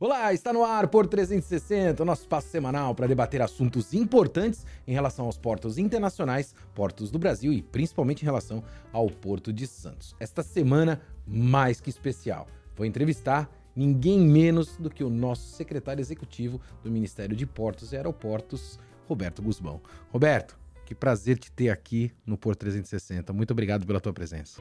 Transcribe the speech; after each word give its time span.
Olá, 0.00 0.32
está 0.32 0.52
no 0.52 0.64
ar 0.64 0.86
por 0.86 1.08
360, 1.08 2.00
o 2.00 2.06
nosso 2.06 2.22
espaço 2.22 2.46
semanal 2.46 2.94
para 2.94 3.08
debater 3.08 3.42
assuntos 3.42 3.92
importantes 3.92 4.64
em 4.86 4.92
relação 4.92 5.24
aos 5.24 5.36
portos 5.36 5.76
internacionais, 5.76 6.54
portos 6.72 7.10
do 7.10 7.18
Brasil 7.18 7.52
e 7.52 7.62
principalmente 7.62 8.22
em 8.22 8.24
relação 8.24 8.62
ao 8.92 9.10
Porto 9.10 9.52
de 9.52 9.66
Santos. 9.66 10.14
Esta 10.20 10.40
semana, 10.44 11.00
mais 11.26 11.80
que 11.80 11.90
especial, 11.90 12.46
vou 12.76 12.86
entrevistar 12.86 13.50
ninguém 13.74 14.20
menos 14.20 14.76
do 14.76 14.88
que 14.88 15.02
o 15.02 15.10
nosso 15.10 15.56
secretário 15.56 16.00
executivo 16.00 16.60
do 16.80 16.92
Ministério 16.92 17.34
de 17.34 17.44
Portos 17.44 17.92
e 17.92 17.96
Aeroportos, 17.96 18.78
Roberto 19.08 19.42
Guzmão. 19.42 19.80
Roberto, 20.12 20.56
que 20.86 20.94
prazer 20.94 21.38
te 21.38 21.50
ter 21.50 21.70
aqui 21.70 22.12
no 22.24 22.38
Porto 22.38 22.60
360. 22.60 23.32
Muito 23.32 23.50
obrigado 23.50 23.84
pela 23.84 23.98
tua 23.98 24.12
presença. 24.12 24.60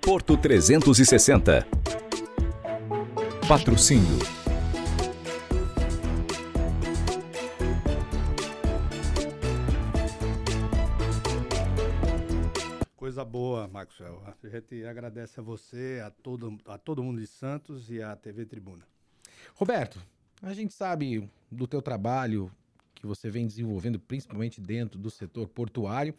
Porto 0.00 0.36
360 0.36 1.87
Patrocínio. 3.48 4.18
Coisa 12.94 13.24
boa, 13.24 13.66
Maxwell. 13.66 14.22
A 14.26 14.48
gente 14.50 14.84
agradece 14.84 15.40
a 15.40 15.42
você, 15.42 16.02
a 16.04 16.10
todo, 16.10 16.58
a 16.66 16.76
todo 16.76 17.02
mundo 17.02 17.22
de 17.22 17.26
Santos 17.26 17.90
e 17.90 18.02
à 18.02 18.14
TV 18.14 18.44
Tribuna. 18.44 18.84
Roberto, 19.54 19.98
a 20.42 20.52
gente 20.52 20.74
sabe 20.74 21.26
do 21.50 21.66
teu 21.66 21.80
trabalho 21.80 22.52
que 22.96 23.06
você 23.06 23.30
vem 23.30 23.46
desenvolvendo, 23.46 23.98
principalmente 23.98 24.60
dentro 24.60 24.98
do 24.98 25.10
setor 25.10 25.48
portuário. 25.48 26.14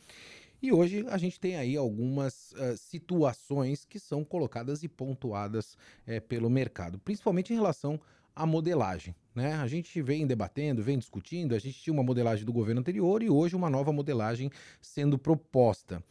E 0.62 0.74
hoje 0.74 1.06
a 1.08 1.18
gente 1.18 1.40
tem 1.40 1.56
aí 1.56 1.78
algumas 1.78 2.52
uh, 2.52 2.76
situações 2.78 3.86
que 3.86 3.98
são 3.98 4.26
colocadas 4.26 4.84
e 4.84 4.90
pontuadas 4.90 5.74
uh, 6.06 6.22
pelo 6.28 6.50
mercado, 6.50 7.00
principalmente 7.00 7.54
em 7.54 7.56
relação 7.56 8.00
à 8.36 8.46
modelagem. 8.46 9.16
Né? 9.34 9.54
A 9.54 9.68
gente 9.68 10.02
vem 10.02 10.28
debatendo, 10.28 10.84
vem 10.84 10.98
discutindo, 10.98 11.56
a 11.56 11.60
gente 11.60 11.82
tinha 11.82 11.94
uma 11.94 12.04
modelagem 12.04 12.46
do 12.46 12.52
governo 12.52 12.82
anterior 12.82 13.24
e 13.24 13.30
hoje 13.30 13.56
uma 13.56 13.70
nova 13.70 13.94
modelagem 13.94 14.52
sendo 14.82 15.18
proposta. 15.18 16.04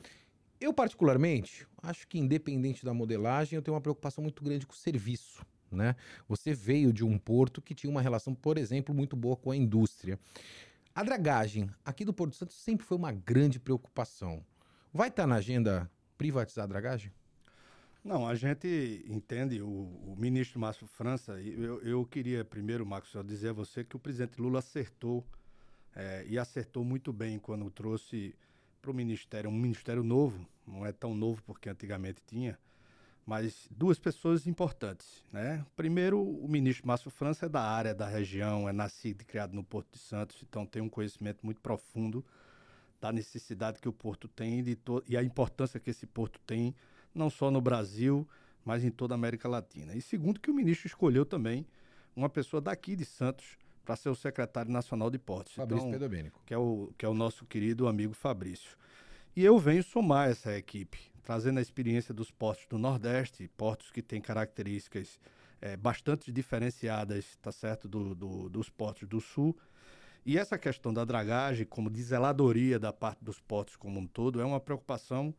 Eu, 0.58 0.72
particularmente, 0.72 1.66
acho 1.82 2.08
que 2.08 2.18
independente 2.18 2.84
da 2.84 2.94
modelagem, 2.94 3.56
eu 3.56 3.62
tenho 3.62 3.74
uma 3.74 3.80
preocupação 3.80 4.22
muito 4.22 4.42
grande 4.42 4.66
com 4.66 4.72
o 4.72 4.76
serviço. 4.76 5.44
Né? 5.70 5.94
Você 6.26 6.54
veio 6.54 6.92
de 6.92 7.04
um 7.04 7.18
porto 7.18 7.60
que 7.60 7.74
tinha 7.74 7.90
uma 7.90 8.00
relação, 8.00 8.34
por 8.34 8.56
exemplo, 8.56 8.94
muito 8.94 9.14
boa 9.14 9.36
com 9.36 9.50
a 9.50 9.56
indústria. 9.56 10.18
A 10.98 11.02
dragagem 11.04 11.70
aqui 11.84 12.04
do 12.04 12.12
Porto 12.12 12.34
Santo 12.34 12.52
sempre 12.52 12.84
foi 12.84 12.98
uma 12.98 13.12
grande 13.12 13.60
preocupação. 13.60 14.44
Vai 14.92 15.06
estar 15.06 15.22
tá 15.22 15.26
na 15.28 15.36
agenda 15.36 15.88
privatizar 16.16 16.64
a 16.64 16.66
dragagem? 16.66 17.12
Não, 18.02 18.26
a 18.26 18.34
gente 18.34 19.04
entende, 19.06 19.62
o, 19.62 19.68
o 19.68 20.16
ministro 20.18 20.58
Márcio 20.58 20.88
França, 20.88 21.40
eu, 21.40 21.80
eu 21.82 22.04
queria 22.04 22.44
primeiro, 22.44 22.84
Marcos, 22.84 23.12
dizer 23.24 23.50
a 23.50 23.52
você 23.52 23.84
que 23.84 23.94
o 23.94 23.98
presidente 24.00 24.40
Lula 24.40 24.58
acertou, 24.58 25.24
é, 25.94 26.26
e 26.26 26.36
acertou 26.36 26.84
muito 26.84 27.12
bem 27.12 27.38
quando 27.38 27.70
trouxe 27.70 28.34
para 28.82 28.90
o 28.90 28.94
ministério, 28.94 29.48
um 29.48 29.56
ministério 29.56 30.02
novo, 30.02 30.44
não 30.66 30.84
é 30.84 30.90
tão 30.90 31.14
novo 31.14 31.40
porque 31.44 31.68
antigamente 31.68 32.20
tinha, 32.26 32.58
mas 33.28 33.68
duas 33.70 33.98
pessoas 33.98 34.46
importantes. 34.46 35.22
Né? 35.30 35.62
Primeiro, 35.76 36.18
o 36.18 36.48
ministro 36.48 36.86
Márcio 36.86 37.10
França 37.10 37.44
é 37.44 37.48
da 37.48 37.60
área, 37.60 37.94
da 37.94 38.08
região, 38.08 38.66
é 38.66 38.72
nascido 38.72 39.20
e 39.20 39.24
criado 39.26 39.52
no 39.52 39.62
Porto 39.62 39.92
de 39.92 39.98
Santos, 39.98 40.42
então 40.48 40.64
tem 40.64 40.80
um 40.80 40.88
conhecimento 40.88 41.44
muito 41.44 41.60
profundo 41.60 42.24
da 42.98 43.12
necessidade 43.12 43.82
que 43.82 43.88
o 43.88 43.92
porto 43.92 44.28
tem 44.28 44.64
e 45.06 45.14
a 45.14 45.22
importância 45.22 45.78
que 45.78 45.90
esse 45.90 46.06
porto 46.06 46.40
tem, 46.46 46.74
não 47.14 47.28
só 47.28 47.50
no 47.50 47.60
Brasil, 47.60 48.26
mas 48.64 48.82
em 48.82 48.90
toda 48.90 49.12
a 49.12 49.16
América 49.16 49.46
Latina. 49.46 49.94
E 49.94 50.00
segundo, 50.00 50.40
que 50.40 50.50
o 50.50 50.54
ministro 50.54 50.86
escolheu 50.86 51.26
também 51.26 51.66
uma 52.16 52.30
pessoa 52.30 52.62
daqui 52.62 52.96
de 52.96 53.04
Santos 53.04 53.58
para 53.84 53.94
ser 53.94 54.08
o 54.08 54.14
secretário 54.14 54.72
nacional 54.72 55.10
de 55.10 55.18
portos. 55.18 55.52
Fabrício 55.52 55.86
então, 55.86 56.00
Pedobênico. 56.00 56.40
Que 56.46 56.54
é, 56.54 56.58
o, 56.58 56.94
que 56.96 57.04
é 57.04 57.08
o 57.08 57.14
nosso 57.14 57.44
querido 57.44 57.88
amigo 57.88 58.14
Fabrício. 58.14 58.74
E 59.36 59.44
eu 59.44 59.58
venho 59.58 59.82
somar 59.82 60.30
essa 60.30 60.56
equipe 60.56 60.98
trazendo 61.28 61.58
a 61.58 61.60
experiência 61.60 62.14
dos 62.14 62.30
portos 62.30 62.64
do 62.70 62.78
Nordeste, 62.78 63.50
portos 63.54 63.90
que 63.90 64.00
têm 64.00 64.18
características 64.18 65.20
é, 65.60 65.76
bastante 65.76 66.32
diferenciadas, 66.32 67.36
tá 67.42 67.52
certo, 67.52 67.86
do, 67.86 68.14
do, 68.14 68.48
dos 68.48 68.70
portos 68.70 69.06
do 69.06 69.20
Sul. 69.20 69.54
E 70.24 70.38
essa 70.38 70.56
questão 70.56 70.90
da 70.90 71.04
dragagem, 71.04 71.66
como 71.66 71.90
de 71.90 72.02
zeladoria 72.02 72.78
da 72.78 72.94
parte 72.94 73.22
dos 73.22 73.38
portos 73.38 73.76
como 73.76 74.00
um 74.00 74.06
todo, 74.06 74.40
é 74.40 74.44
uma 74.46 74.58
preocupação 74.58 75.34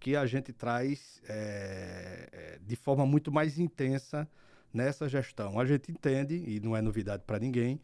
que 0.00 0.16
a 0.16 0.24
gente 0.24 0.50
traz 0.50 1.20
é, 1.28 2.58
de 2.62 2.74
forma 2.74 3.04
muito 3.04 3.30
mais 3.30 3.58
intensa 3.58 4.26
nessa 4.72 5.10
gestão. 5.10 5.60
A 5.60 5.66
gente 5.66 5.92
entende, 5.92 6.36
e 6.36 6.58
não 6.58 6.74
é 6.74 6.80
novidade 6.80 7.22
para 7.26 7.38
ninguém, 7.38 7.78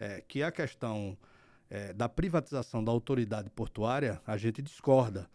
é, 0.00 0.22
que 0.26 0.42
a 0.42 0.50
questão 0.50 1.18
é, 1.68 1.92
da 1.92 2.08
privatização 2.08 2.82
da 2.82 2.90
autoridade 2.90 3.50
portuária, 3.50 4.22
a 4.26 4.38
gente 4.38 4.62
discorda. 4.62 5.28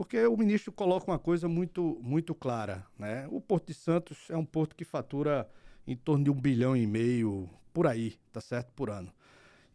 Porque 0.00 0.18
o 0.26 0.34
ministro 0.34 0.72
coloca 0.72 1.10
uma 1.10 1.18
coisa 1.18 1.46
muito, 1.46 2.00
muito 2.00 2.34
clara. 2.34 2.86
Né? 2.98 3.28
O 3.30 3.38
Porto 3.38 3.66
de 3.66 3.74
Santos 3.74 4.30
é 4.30 4.36
um 4.36 4.46
porto 4.46 4.74
que 4.74 4.82
fatura 4.82 5.46
em 5.86 5.94
torno 5.94 6.24
de 6.24 6.30
um 6.30 6.40
bilhão 6.40 6.74
e 6.74 6.86
meio 6.86 7.50
por 7.70 7.86
aí, 7.86 8.18
tá 8.32 8.40
certo? 8.40 8.72
Por 8.72 8.88
ano. 8.88 9.12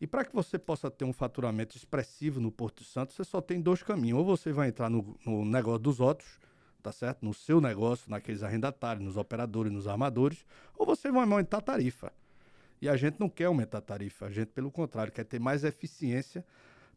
E 0.01 0.07
para 0.07 0.25
que 0.25 0.33
você 0.33 0.57
possa 0.57 0.89
ter 0.89 1.05
um 1.05 1.13
faturamento 1.13 1.77
expressivo 1.77 2.39
no 2.39 2.51
Porto 2.51 2.81
de 2.81 2.89
Santos, 2.89 3.15
você 3.15 3.23
só 3.23 3.39
tem 3.39 3.61
dois 3.61 3.83
caminhos. 3.83 4.17
Ou 4.17 4.25
você 4.25 4.51
vai 4.51 4.69
entrar 4.69 4.89
no, 4.89 5.15
no 5.23 5.45
negócio 5.45 5.77
dos 5.77 5.99
outros, 5.99 6.39
tá 6.81 6.91
certo? 6.91 7.23
No 7.23 7.31
seu 7.31 7.61
negócio, 7.61 8.09
naqueles 8.09 8.41
arrendatários, 8.41 9.05
nos 9.05 9.17
operadores, 9.17 9.71
nos 9.71 9.87
armadores, 9.87 10.43
ou 10.75 10.87
você 10.87 11.11
vai 11.11 11.21
aumentar 11.21 11.59
a 11.59 11.61
tarifa. 11.61 12.11
E 12.81 12.89
a 12.89 12.97
gente 12.97 13.19
não 13.19 13.29
quer 13.29 13.45
aumentar 13.45 13.77
a 13.77 13.81
tarifa, 13.81 14.25
a 14.25 14.31
gente, 14.31 14.47
pelo 14.47 14.71
contrário, 14.71 15.13
quer 15.13 15.25
ter 15.25 15.39
mais 15.39 15.63
eficiência 15.63 16.43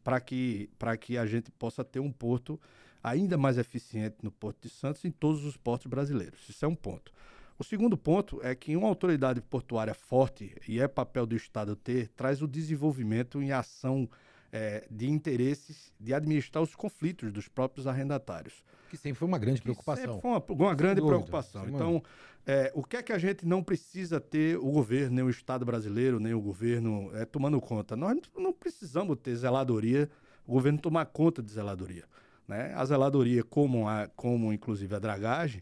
para 0.03 0.19
que, 0.19 0.67
que 0.99 1.15
a 1.15 1.27
gente 1.27 1.51
possa 1.51 1.83
ter 1.83 1.99
um 1.99 2.11
porto 2.11 2.59
ainda 3.03 3.37
mais 3.37 3.57
eficiente 3.57 4.17
no 4.21 4.31
Porto 4.31 4.63
de 4.63 4.69
Santos 4.69 5.03
e 5.03 5.07
em 5.07 5.11
todos 5.11 5.45
os 5.45 5.57
portos 5.57 5.87
brasileiros. 5.87 6.47
Isso 6.49 6.63
é 6.65 6.67
um 6.67 6.75
ponto. 6.75 7.11
O 7.57 7.63
segundo 7.63 7.97
ponto 7.97 8.39
é 8.41 8.55
que 8.55 8.75
uma 8.75 8.87
autoridade 8.87 9.41
portuária 9.41 9.93
forte, 9.93 10.55
e 10.67 10.79
é 10.79 10.87
papel 10.87 11.25
do 11.25 11.35
Estado 11.35 11.75
ter, 11.75 12.07
traz 12.09 12.41
o 12.41 12.47
desenvolvimento 12.47 13.41
em 13.41 13.51
ação 13.51 14.09
é, 14.51 14.87
de 14.89 15.09
interesses 15.09 15.91
de 15.99 16.13
administrar 16.13 16.63
os 16.63 16.73
conflitos 16.75 17.31
dos 17.31 17.47
próprios 17.47 17.85
arrendatários. 17.85 18.63
Que 18.89 18.97
sempre 18.97 19.19
foi 19.19 19.27
uma 19.27 19.37
grande 19.37 19.61
preocupação. 19.61 20.05
Sempre 20.05 20.21
foi 20.21 20.31
uma, 20.31 20.43
uma 20.47 20.73
grande 20.73 21.01
dúvida, 21.01 21.17
preocupação. 21.17 21.67
Então, 21.67 22.01
é, 22.45 22.71
o 22.73 22.83
que 22.83 22.97
é 22.97 23.03
que 23.03 23.11
a 23.11 23.17
gente 23.17 23.45
não 23.45 23.61
precisa 23.61 24.19
ter 24.19 24.57
o 24.57 24.71
governo, 24.71 25.17
nem 25.17 25.25
o 25.25 25.29
Estado 25.29 25.65
brasileiro, 25.65 26.19
nem 26.19 26.33
o 26.33 26.41
governo 26.41 27.11
é, 27.13 27.25
tomando 27.25 27.59
conta? 27.61 27.95
Nós 27.95 28.17
não 28.37 28.51
precisamos 28.53 29.17
ter 29.21 29.35
zeladoria, 29.35 30.09
o 30.47 30.53
governo 30.53 30.79
tomar 30.79 31.05
conta 31.05 31.43
de 31.43 31.51
zeladoria. 31.51 32.05
Né? 32.49 32.73
A 32.75 32.83
zeladoria, 32.83 33.43
como, 33.43 33.87
a, 33.87 34.07
como 34.15 34.51
inclusive 34.51 34.95
a 34.95 34.97
dragagem, 34.97 35.61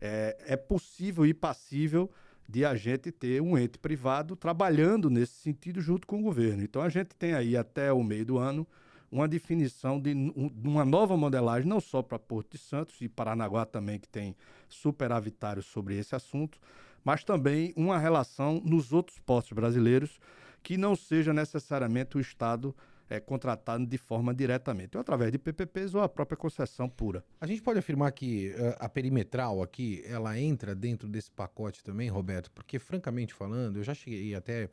é, 0.00 0.38
é 0.46 0.56
possível 0.56 1.26
e 1.26 1.34
passível 1.34 2.08
de 2.48 2.64
a 2.64 2.76
gente 2.76 3.10
ter 3.10 3.42
um 3.42 3.58
ente 3.58 3.78
privado 3.78 4.36
trabalhando 4.36 5.10
nesse 5.10 5.32
sentido 5.32 5.80
junto 5.80 6.06
com 6.06 6.20
o 6.20 6.22
governo. 6.22 6.62
Então 6.62 6.82
a 6.82 6.88
gente 6.88 7.16
tem 7.16 7.34
aí 7.34 7.56
até 7.56 7.92
o 7.92 8.04
meio 8.04 8.24
do 8.24 8.38
ano 8.38 8.64
uma 9.10 9.26
definição 9.26 10.00
de 10.00 10.14
um, 10.14 10.52
uma 10.62 10.84
nova 10.84 11.16
modelagem, 11.16 11.68
não 11.68 11.80
só 11.80 12.00
para 12.00 12.16
Porto 12.16 12.52
de 12.52 12.58
Santos 12.58 13.00
e 13.00 13.08
Paranaguá 13.08 13.66
também, 13.66 13.98
que 13.98 14.08
tem 14.08 14.36
superavitários 14.68 15.66
sobre 15.66 15.98
esse 15.98 16.14
assunto, 16.14 16.60
mas 17.04 17.24
também 17.24 17.72
uma 17.74 17.98
relação 17.98 18.62
nos 18.64 18.92
outros 18.92 19.18
postos 19.18 19.52
brasileiros 19.52 20.20
que 20.62 20.76
não 20.76 20.94
seja 20.94 21.32
necessariamente 21.32 22.16
o 22.16 22.20
Estado 22.20 22.72
é, 23.10 23.18
contratado 23.18 23.84
de 23.84 23.98
forma 23.98 24.32
diretamente, 24.32 24.96
ou 24.96 25.00
através 25.00 25.32
de 25.32 25.38
PPPs 25.38 25.94
ou 25.94 26.00
a 26.00 26.08
própria 26.08 26.36
concessão 26.36 26.88
pura. 26.88 27.24
A 27.40 27.46
gente 27.46 27.60
pode 27.60 27.80
afirmar 27.80 28.12
que 28.12 28.50
uh, 28.50 28.76
a 28.78 28.88
perimetral 28.88 29.60
aqui, 29.60 30.02
ela 30.06 30.38
entra 30.38 30.76
dentro 30.76 31.08
desse 31.08 31.30
pacote 31.30 31.82
também, 31.82 32.08
Roberto? 32.08 32.52
Porque, 32.52 32.78
francamente 32.78 33.34
falando, 33.34 33.78
eu 33.78 33.82
já 33.82 33.92
cheguei 33.92 34.34
até 34.34 34.70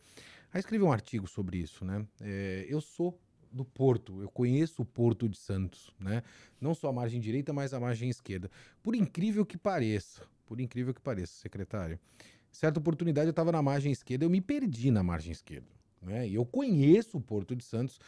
a 0.54 0.60
escrever 0.60 0.86
um 0.86 0.92
artigo 0.92 1.28
sobre 1.28 1.58
isso, 1.58 1.84
né? 1.84 2.06
É, 2.22 2.66
eu 2.70 2.80
sou 2.80 3.20
do 3.52 3.66
Porto, 3.66 4.22
eu 4.22 4.30
conheço 4.30 4.84
o 4.84 4.86
Porto 4.86 5.28
de 5.28 5.38
Santos, 5.38 5.90
né? 6.00 6.22
Não 6.62 6.76
só 6.76 6.90
a 6.90 6.94
margem 6.94 7.20
direita, 7.20 7.52
mas 7.52 7.74
a 7.74 7.80
margem 7.80 8.08
esquerda. 8.08 8.52
Por 8.84 8.96
incrível 8.96 9.46
que 9.46 9.58
pareça, 9.58 10.22
por 10.46 10.62
incrível 10.62 10.94
que 10.94 11.02
pareça, 11.02 11.34
secretário, 11.34 12.00
certa 12.52 12.80
oportunidade 12.80 13.28
eu 13.28 13.32
estava 13.32 13.52
na 13.52 13.64
margem 13.64 13.92
esquerda, 13.92 14.26
eu 14.26 14.30
me 14.30 14.42
perdi 14.42 14.92
na 14.92 15.02
margem 15.02 15.32
esquerda. 15.32 15.77
Né? 16.02 16.28
E 16.28 16.36
eu 16.36 16.46
conheço 16.46 17.18
o 17.18 17.22
Porto 17.22 17.56
de 17.56 17.64
Santos, 17.64 18.00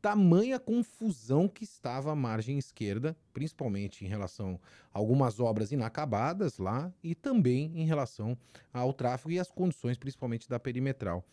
tamanha 0.00 0.58
confusão 0.58 1.48
que 1.48 1.64
estava 1.64 2.12
a 2.12 2.16
margem 2.16 2.58
esquerda, 2.58 3.16
principalmente 3.32 4.04
em 4.04 4.08
relação 4.08 4.60
a 4.92 4.98
algumas 4.98 5.40
obras 5.40 5.72
inacabadas 5.72 6.58
lá 6.58 6.92
e 7.02 7.14
também 7.14 7.72
em 7.74 7.84
relação 7.84 8.36
ao 8.72 8.92
tráfego 8.92 9.32
e 9.32 9.38
às 9.38 9.50
condições, 9.50 9.98
principalmente 9.98 10.48
da 10.48 10.58
perimetral. 10.58 11.24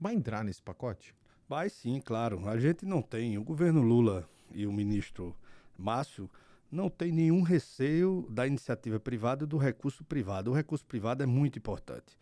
Vai 0.00 0.14
entrar 0.14 0.44
nesse 0.44 0.62
pacote? 0.62 1.14
Vai 1.48 1.70
sim, 1.70 2.00
claro. 2.00 2.46
A 2.48 2.58
gente 2.58 2.84
não 2.84 3.00
tem. 3.00 3.38
O 3.38 3.44
governo 3.44 3.80
Lula 3.80 4.28
e 4.52 4.66
o 4.66 4.72
ministro 4.72 5.34
Márcio 5.76 6.30
não 6.70 6.90
tem 6.90 7.10
nenhum 7.10 7.42
receio 7.42 8.26
da 8.30 8.46
iniciativa 8.46 9.00
privada 9.00 9.44
e 9.44 9.46
do 9.46 9.56
recurso 9.56 10.04
privado. 10.04 10.50
O 10.50 10.54
recurso 10.54 10.84
privado 10.84 11.22
é 11.22 11.26
muito 11.26 11.58
importante. 11.58 12.18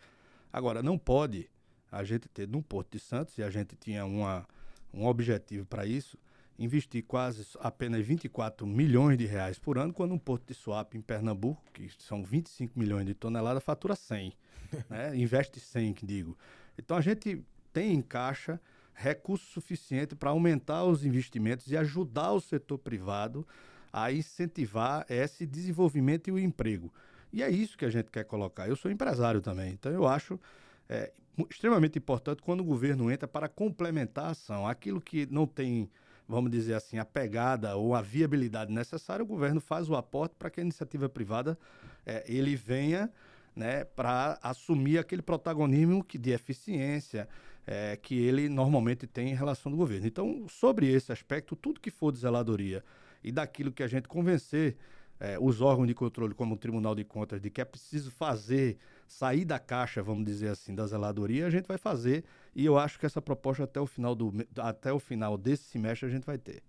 Agora, 0.52 0.82
não 0.82 0.96
pode 0.96 1.50
a 1.90 2.04
gente 2.04 2.28
ter 2.28 2.48
no 2.48 2.62
Porto 2.62 2.92
de 2.92 3.00
Santos, 3.00 3.36
e 3.38 3.42
a 3.42 3.50
gente 3.50 3.76
tinha 3.76 4.04
uma, 4.04 4.46
um 4.92 5.06
objetivo 5.06 5.64
para 5.66 5.86
isso, 5.86 6.18
investir 6.58 7.04
quase 7.04 7.46
apenas 7.60 8.04
24 8.04 8.66
milhões 8.66 9.18
de 9.18 9.26
reais 9.26 9.58
por 9.58 9.78
ano, 9.78 9.92
quando 9.92 10.14
um 10.14 10.18
porto 10.18 10.46
de 10.46 10.54
Suape 10.54 10.96
em 10.96 11.02
Pernambuco, 11.02 11.62
que 11.72 11.90
são 11.98 12.24
25 12.24 12.78
milhões 12.78 13.06
de 13.06 13.14
toneladas, 13.14 13.62
fatura 13.62 13.94
100. 13.94 14.32
né? 14.88 15.16
Investe 15.16 15.60
100, 15.60 15.92
que 15.94 16.06
digo. 16.06 16.36
Então 16.78 16.96
a 16.96 17.00
gente 17.00 17.44
tem 17.72 17.92
em 17.92 18.02
caixa 18.02 18.60
recurso 18.94 19.44
suficiente 19.52 20.14
para 20.14 20.30
aumentar 20.30 20.84
os 20.84 21.04
investimentos 21.04 21.70
e 21.70 21.76
ajudar 21.76 22.32
o 22.32 22.40
setor 22.40 22.78
privado 22.78 23.46
a 23.92 24.10
incentivar 24.10 25.04
esse 25.08 25.46
desenvolvimento 25.46 26.28
e 26.28 26.32
o 26.32 26.38
emprego. 26.38 26.92
E 27.32 27.42
é 27.42 27.50
isso 27.50 27.76
que 27.76 27.84
a 27.84 27.90
gente 27.90 28.10
quer 28.10 28.24
colocar. 28.24 28.68
Eu 28.68 28.76
sou 28.76 28.90
empresário 28.90 29.42
também, 29.42 29.72
então 29.72 29.92
eu 29.92 30.06
acho 30.06 30.40
é, 30.88 31.12
extremamente 31.50 31.98
importante 31.98 32.42
quando 32.42 32.60
o 32.60 32.64
governo 32.64 33.10
entra 33.10 33.28
para 33.28 33.48
complementar 33.48 34.26
a 34.26 34.30
ação. 34.30 34.66
Aquilo 34.66 35.00
que 35.00 35.26
não 35.30 35.46
tem 35.46 35.90
vamos 36.28 36.50
dizer 36.50 36.74
assim, 36.74 36.98
a 36.98 37.04
pegada 37.04 37.76
ou 37.76 37.94
a 37.94 38.02
viabilidade 38.02 38.72
necessária, 38.72 39.22
o 39.22 39.26
governo 39.26 39.60
faz 39.60 39.88
o 39.88 39.94
aporte 39.94 40.34
para 40.36 40.50
que 40.50 40.60
a 40.60 40.62
iniciativa 40.62 41.08
privada 41.08 41.56
é, 42.04 42.24
ele 42.26 42.56
venha 42.56 43.10
né, 43.54 43.84
para 43.84 44.38
assumir 44.42 44.98
aquele 44.98 45.22
protagonismo 45.22 46.02
que, 46.04 46.18
de 46.18 46.32
eficiência 46.32 47.28
é, 47.66 47.96
que 47.96 48.14
ele 48.14 48.48
normalmente 48.48 49.06
tem 49.06 49.30
em 49.30 49.34
relação 49.34 49.70
do 49.70 49.78
governo. 49.78 50.06
Então, 50.06 50.46
sobre 50.48 50.90
esse 50.92 51.10
aspecto, 51.10 51.56
tudo 51.56 51.80
que 51.80 51.90
for 51.90 52.12
de 52.12 52.18
zeladoria 52.18 52.84
e 53.24 53.32
daquilo 53.32 53.72
que 53.72 53.82
a 53.82 53.88
gente 53.88 54.06
convencer 54.06 54.76
é, 55.18 55.38
os 55.40 55.60
órgãos 55.60 55.88
de 55.88 55.94
controle, 55.94 56.34
como 56.34 56.54
o 56.54 56.58
Tribunal 56.58 56.94
de 56.94 57.04
Contas, 57.04 57.40
de 57.40 57.50
que 57.50 57.60
é 57.60 57.64
preciso 57.64 58.10
fazer, 58.10 58.76
sair 59.06 59.44
da 59.44 59.58
caixa, 59.58 60.02
vamos 60.02 60.24
dizer 60.24 60.48
assim, 60.48 60.74
da 60.74 60.86
zeladoria, 60.86 61.46
a 61.46 61.50
gente 61.50 61.66
vai 61.66 61.78
fazer. 61.78 62.24
E 62.54 62.64
eu 62.64 62.78
acho 62.78 62.98
que 62.98 63.06
essa 63.06 63.22
proposta 63.22 63.64
até 63.64 63.80
o 63.80 63.86
final, 63.86 64.14
do, 64.14 64.32
até 64.58 64.92
o 64.92 64.98
final 64.98 65.36
desse 65.36 65.64
semestre 65.64 66.06
a 66.06 66.10
gente 66.10 66.24
vai 66.24 66.38
ter. 66.38 66.62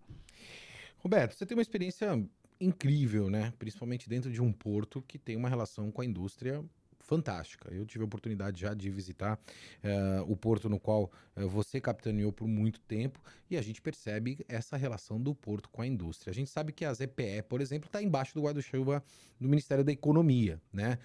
Roberto, 0.97 1.35
você 1.35 1.45
tem 1.45 1.57
uma 1.57 1.61
experiência 1.61 2.21
incrível, 2.59 3.29
né? 3.29 3.53
Principalmente 3.59 4.09
dentro 4.09 4.31
de 4.31 4.41
um 4.41 4.51
porto 4.51 5.01
que 5.07 5.17
tem 5.17 5.35
uma 5.35 5.49
relação 5.49 5.91
com 5.91 6.01
a 6.01 6.05
indústria 6.05 6.63
fantástica. 7.07 7.73
Eu 7.73 7.85
tive 7.85 8.03
a 8.03 8.05
oportunidade 8.05 8.59
já 8.59 8.73
de 8.73 8.89
visitar 8.89 9.39
uh, 9.39 10.29
o 10.29 10.35
porto 10.35 10.67
no 10.67 10.77
qual 10.77 11.09
uh, 11.37 11.47
você 11.47 11.79
capitaneou 11.79 12.33
por 12.33 12.47
muito 12.47 12.81
tempo 12.81 13.21
e 13.49 13.55
a 13.55 13.61
gente 13.61 13.81
percebe 13.81 14.45
essa 14.49 14.75
relação 14.75 15.19
do 15.19 15.33
porto 15.33 15.69
com 15.69 15.81
a 15.81 15.87
indústria. 15.87 16.31
A 16.31 16.33
gente 16.33 16.49
sabe 16.49 16.73
que 16.73 16.83
a 16.83 16.93
ZPE, 16.93 17.43
por 17.47 17.61
exemplo, 17.61 17.87
está 17.87 18.03
embaixo 18.03 18.33
do 18.33 18.41
guarda-chuva 18.41 19.01
do 19.39 19.47
Ministério 19.47 19.85
da 19.85 19.91
Economia, 19.91 20.61
né? 20.71 20.99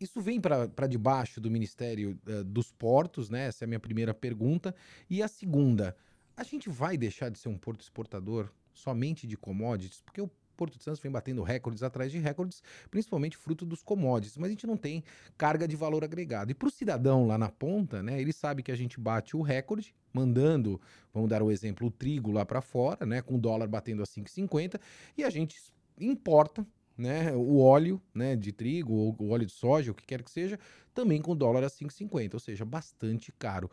Isso 0.00 0.20
vem 0.20 0.40
para 0.40 0.86
debaixo 0.86 1.40
do 1.40 1.50
Ministério 1.50 2.18
uh, 2.26 2.42
dos 2.42 2.72
Portos, 2.72 3.28
né? 3.28 3.46
Essa 3.48 3.64
é 3.64 3.66
a 3.66 3.68
minha 3.68 3.80
primeira 3.80 4.14
pergunta. 4.14 4.74
E 5.10 5.22
a 5.22 5.28
segunda, 5.28 5.94
a 6.36 6.42
gente 6.42 6.70
vai 6.70 6.96
deixar 6.96 7.28
de 7.28 7.38
ser 7.38 7.50
um 7.50 7.58
porto 7.58 7.82
exportador 7.82 8.50
somente 8.72 9.26
de 9.26 9.36
commodities? 9.36 10.00
Porque 10.00 10.22
o 10.22 10.30
Porto 10.56 10.76
de 10.76 10.84
Santos 10.84 11.00
vem 11.00 11.10
batendo 11.10 11.42
recordes 11.42 11.82
atrás 11.82 12.12
de 12.12 12.18
recordes, 12.18 12.62
principalmente 12.90 13.36
fruto 13.36 13.64
dos 13.64 13.82
commodities, 13.82 14.36
mas 14.36 14.48
a 14.48 14.50
gente 14.50 14.66
não 14.66 14.76
tem 14.76 15.02
carga 15.38 15.66
de 15.66 15.74
valor 15.74 16.04
agregado. 16.04 16.50
E 16.50 16.54
para 16.54 16.68
o 16.68 16.70
cidadão 16.70 17.26
lá 17.26 17.38
na 17.38 17.48
ponta, 17.48 18.02
né, 18.02 18.20
ele 18.20 18.32
sabe 18.32 18.62
que 18.62 18.70
a 18.70 18.76
gente 18.76 19.00
bate 19.00 19.34
o 19.34 19.40
recorde, 19.40 19.94
mandando, 20.12 20.78
vamos 21.14 21.30
dar 21.30 21.42
o 21.42 21.50
exemplo, 21.50 21.86
o 21.86 21.90
trigo 21.90 22.30
lá 22.30 22.44
para 22.44 22.60
fora, 22.60 23.06
né, 23.06 23.22
com 23.22 23.36
o 23.36 23.38
dólar 23.38 23.68
batendo 23.68 24.02
a 24.02 24.06
5,50, 24.06 24.78
e 25.16 25.24
a 25.24 25.30
gente 25.30 25.58
importa 25.98 26.66
né, 27.00 27.34
o 27.34 27.58
óleo 27.58 28.00
né, 28.14 28.36
de 28.36 28.52
trigo 28.52 28.92
ou 28.92 29.16
o 29.18 29.30
óleo 29.30 29.46
de 29.46 29.52
soja, 29.52 29.90
o 29.90 29.94
que 29.94 30.04
quer 30.04 30.22
que 30.22 30.30
seja, 30.30 30.58
também 30.92 31.22
com 31.22 31.34
dólar 31.34 31.64
a 31.64 31.68
5,50, 31.68 32.34
ou 32.34 32.40
seja, 32.40 32.64
bastante 32.64 33.32
caro. 33.32 33.70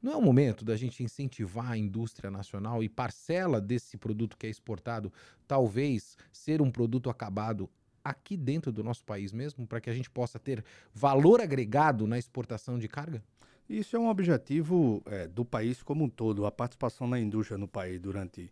Não 0.00 0.12
é 0.12 0.16
o 0.16 0.22
momento 0.22 0.64
da 0.64 0.76
gente 0.76 1.02
incentivar 1.02 1.72
a 1.72 1.76
indústria 1.76 2.30
nacional 2.30 2.82
e 2.82 2.88
parcela 2.88 3.60
desse 3.60 3.98
produto 3.98 4.36
que 4.36 4.46
é 4.46 4.50
exportado, 4.50 5.12
talvez 5.48 6.16
ser 6.32 6.62
um 6.62 6.70
produto 6.70 7.10
acabado 7.10 7.68
aqui 8.02 8.36
dentro 8.36 8.72
do 8.72 8.84
nosso 8.84 9.04
país 9.04 9.32
mesmo, 9.32 9.66
para 9.66 9.80
que 9.80 9.90
a 9.90 9.94
gente 9.94 10.08
possa 10.08 10.38
ter 10.38 10.64
valor 10.94 11.40
agregado 11.40 12.06
na 12.06 12.18
exportação 12.18 12.78
de 12.78 12.88
carga? 12.88 13.22
Isso 13.68 13.94
é 13.94 13.98
um 13.98 14.08
objetivo 14.08 15.02
é, 15.06 15.26
do 15.26 15.44
país 15.44 15.82
como 15.82 16.04
um 16.04 16.08
todo. 16.08 16.46
A 16.46 16.50
participação 16.50 17.06
na 17.06 17.20
indústria 17.20 17.58
no 17.58 17.68
país 17.68 18.00
durante 18.00 18.50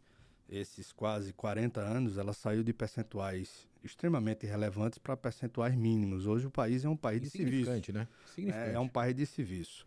esses 0.48 0.92
quase 0.92 1.32
40 1.32 1.80
anos, 1.80 2.18
ela 2.18 2.32
saiu 2.32 2.62
de 2.62 2.72
percentuais 2.72 3.67
extremamente 3.82 4.46
relevantes 4.46 4.98
para 4.98 5.16
percentuais 5.16 5.74
mínimos. 5.74 6.26
Hoje 6.26 6.46
o 6.46 6.50
país 6.50 6.84
é 6.84 6.88
um 6.88 6.96
país 6.96 7.20
de 7.20 7.30
serviço. 7.30 7.92
Né? 7.92 8.08
É, 8.38 8.72
é 8.74 8.80
um 8.80 8.88
país 8.88 9.14
de 9.14 9.26
serviço. 9.26 9.84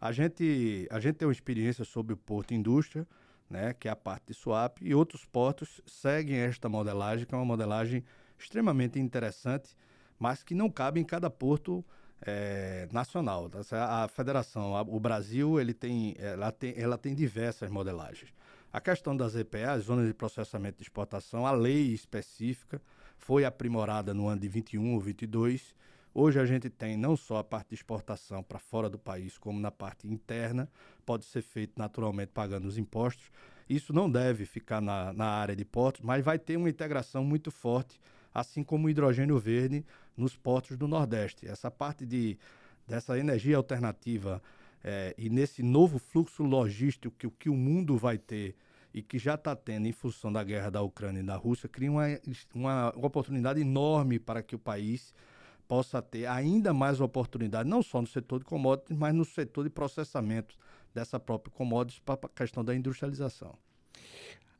A 0.00 0.12
gente, 0.12 0.86
a 0.90 1.00
gente 1.00 1.16
tem 1.16 1.26
uma 1.26 1.32
experiência 1.32 1.84
sobre 1.84 2.12
o 2.12 2.16
Porto 2.16 2.52
Indústria, 2.52 3.06
né, 3.48 3.72
que 3.72 3.88
é 3.88 3.90
a 3.90 3.96
parte 3.96 4.28
de 4.28 4.34
swap, 4.34 4.78
e 4.82 4.94
outros 4.94 5.24
portos 5.24 5.80
seguem 5.86 6.36
esta 6.36 6.68
modelagem, 6.68 7.26
que 7.26 7.34
é 7.34 7.38
uma 7.38 7.44
modelagem 7.44 8.04
extremamente 8.38 8.98
interessante, 8.98 9.76
mas 10.18 10.42
que 10.42 10.54
não 10.54 10.70
cabe 10.70 11.00
em 11.00 11.04
cada 11.04 11.30
porto 11.30 11.84
é, 12.20 12.88
nacional. 12.92 13.50
A 13.72 14.08
federação, 14.08 14.76
a, 14.76 14.82
o 14.82 14.98
Brasil, 14.98 15.60
ele 15.60 15.74
tem, 15.74 16.14
ela, 16.18 16.50
tem, 16.50 16.74
ela 16.76 16.98
tem 16.98 17.14
diversas 17.14 17.70
modelagens. 17.70 18.32
A 18.72 18.80
questão 18.80 19.16
das 19.16 19.36
EPA, 19.36 19.72
as 19.72 19.84
zonas 19.84 20.06
de 20.06 20.14
processamento 20.14 20.78
de 20.78 20.82
exportação, 20.82 21.46
a 21.46 21.52
lei 21.52 21.92
específica 21.92 22.82
foi 23.16 23.44
aprimorada 23.44 24.12
no 24.12 24.28
ano 24.28 24.40
de 24.40 24.48
21 24.48 24.94
ou 24.94 25.00
22 25.00 25.74
Hoje 26.16 26.38
a 26.38 26.46
gente 26.46 26.70
tem 26.70 26.96
não 26.96 27.16
só 27.16 27.38
a 27.38 27.44
parte 27.44 27.70
de 27.70 27.74
exportação 27.74 28.40
para 28.40 28.60
fora 28.60 28.88
do 28.88 28.96
país, 28.96 29.36
como 29.36 29.58
na 29.58 29.72
parte 29.72 30.06
interna, 30.06 30.70
pode 31.04 31.24
ser 31.24 31.42
feito 31.42 31.72
naturalmente 31.76 32.28
pagando 32.28 32.68
os 32.68 32.78
impostos. 32.78 33.32
Isso 33.68 33.92
não 33.92 34.08
deve 34.08 34.46
ficar 34.46 34.80
na, 34.80 35.12
na 35.12 35.26
área 35.26 35.56
de 35.56 35.64
portos, 35.64 36.02
mas 36.02 36.24
vai 36.24 36.38
ter 36.38 36.56
uma 36.56 36.70
integração 36.70 37.24
muito 37.24 37.50
forte, 37.50 38.00
assim 38.32 38.62
como 38.62 38.86
o 38.86 38.90
hidrogênio 38.90 39.40
verde 39.40 39.84
nos 40.16 40.36
portos 40.36 40.76
do 40.76 40.86
Nordeste. 40.86 41.48
Essa 41.48 41.68
parte 41.68 42.06
de, 42.06 42.38
dessa 42.86 43.18
energia 43.18 43.56
alternativa 43.56 44.40
é, 44.84 45.16
e 45.18 45.28
nesse 45.28 45.64
novo 45.64 45.98
fluxo 45.98 46.44
logístico 46.44 47.16
que, 47.18 47.28
que 47.28 47.50
o 47.50 47.56
mundo 47.56 47.96
vai 47.96 48.18
ter 48.18 48.54
e 48.94 49.02
que 49.02 49.18
já 49.18 49.34
está 49.34 49.56
tendo 49.56 49.88
em 49.88 49.92
função 49.92 50.32
da 50.32 50.44
guerra 50.44 50.70
da 50.70 50.80
Ucrânia 50.80 51.18
e 51.18 51.24
da 51.24 51.34
Rússia, 51.34 51.68
cria 51.68 51.90
uma, 51.90 52.06
uma, 52.54 52.88
oportunidade 52.96 53.60
enorme 53.60 54.20
para 54.20 54.40
que 54.40 54.54
o 54.54 54.58
país 54.58 55.12
possa 55.66 56.00
ter 56.00 56.26
ainda 56.26 56.72
mais 56.72 57.00
oportunidade, 57.00 57.68
não 57.68 57.82
só 57.82 58.00
no 58.00 58.06
setor 58.06 58.38
de 58.38 58.44
commodities, 58.44 58.96
mas 58.96 59.12
no 59.12 59.24
setor 59.24 59.64
de 59.64 59.70
processamento 59.70 60.56
dessa 60.94 61.18
própria 61.18 61.52
commodities 61.52 61.98
para 61.98 62.20
a 62.22 62.28
questão 62.28 62.64
da 62.64 62.72
industrialização. 62.72 63.58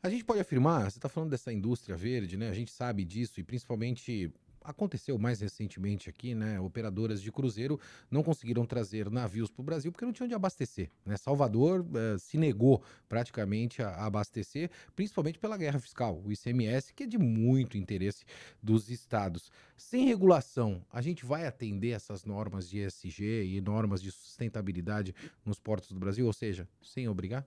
A 0.03 0.11
gente 0.11 0.25
pode 0.25 0.41
afirmar, 0.41 0.91
você 0.91 0.99
está 0.99 1.09
falando 1.09 1.31
dessa 1.31 1.53
indústria 1.53 1.97
verde, 1.97 2.37
né? 2.37 2.51
A 2.51 2.55
gente 2.55 2.73
sabe 2.73 3.05
disso 3.05 3.39
e 3.39 3.45
principalmente 3.45 4.33
aconteceu 4.65 5.19
mais 5.19 5.41
recentemente 5.41 6.09
aqui, 6.09 6.35
né? 6.35 6.59
Operadoras 6.59 7.21
de 7.21 7.31
cruzeiro 7.31 7.79
não 8.11 8.23
conseguiram 8.23 8.65
trazer 8.65 9.11
navios 9.11 9.51
para 9.51 9.61
o 9.61 9.65
Brasil 9.65 9.93
porque 9.93 10.07
não 10.07 10.13
tinham 10.13 10.27
de 10.27 10.35
abastecer. 10.35 10.91
Né? 11.05 11.17
Salvador 11.19 11.87
eh, 11.95 12.17
se 12.19 12.39
negou 12.39 12.83
praticamente 13.09 13.83
a, 13.83 13.91
a, 13.91 14.07
abastecer, 14.07 14.71
principalmente 14.97 15.39
pela 15.39 15.59
guerra 15.59 15.79
fiscal, 15.79 16.23
o 16.25 16.33
ICMS, 16.33 16.95
que 16.95 17.05
é 17.05 17.07
de 17.07 17.19
muito 17.19 17.77
interesse 17.77 18.25
dos 18.63 18.91
estados. 18.91 19.53
Sem 19.77 20.07
regulação, 20.07 20.83
a 20.91 21.03
gente 21.03 21.27
vai 21.27 21.47
atender 21.47 21.91
essas 21.91 22.25
normas 22.25 22.69
de 22.69 22.79
ESG 22.79 23.45
e 23.45 23.61
normas 23.61 24.01
de 24.01 24.11
sustentabilidade 24.11 25.15
nos 25.45 25.59
portos 25.59 25.93
do 25.93 25.99
Brasil, 25.99 26.27
ou 26.27 26.33
seja, 26.33 26.67
sem 26.83 27.07
obrigar? 27.09 27.47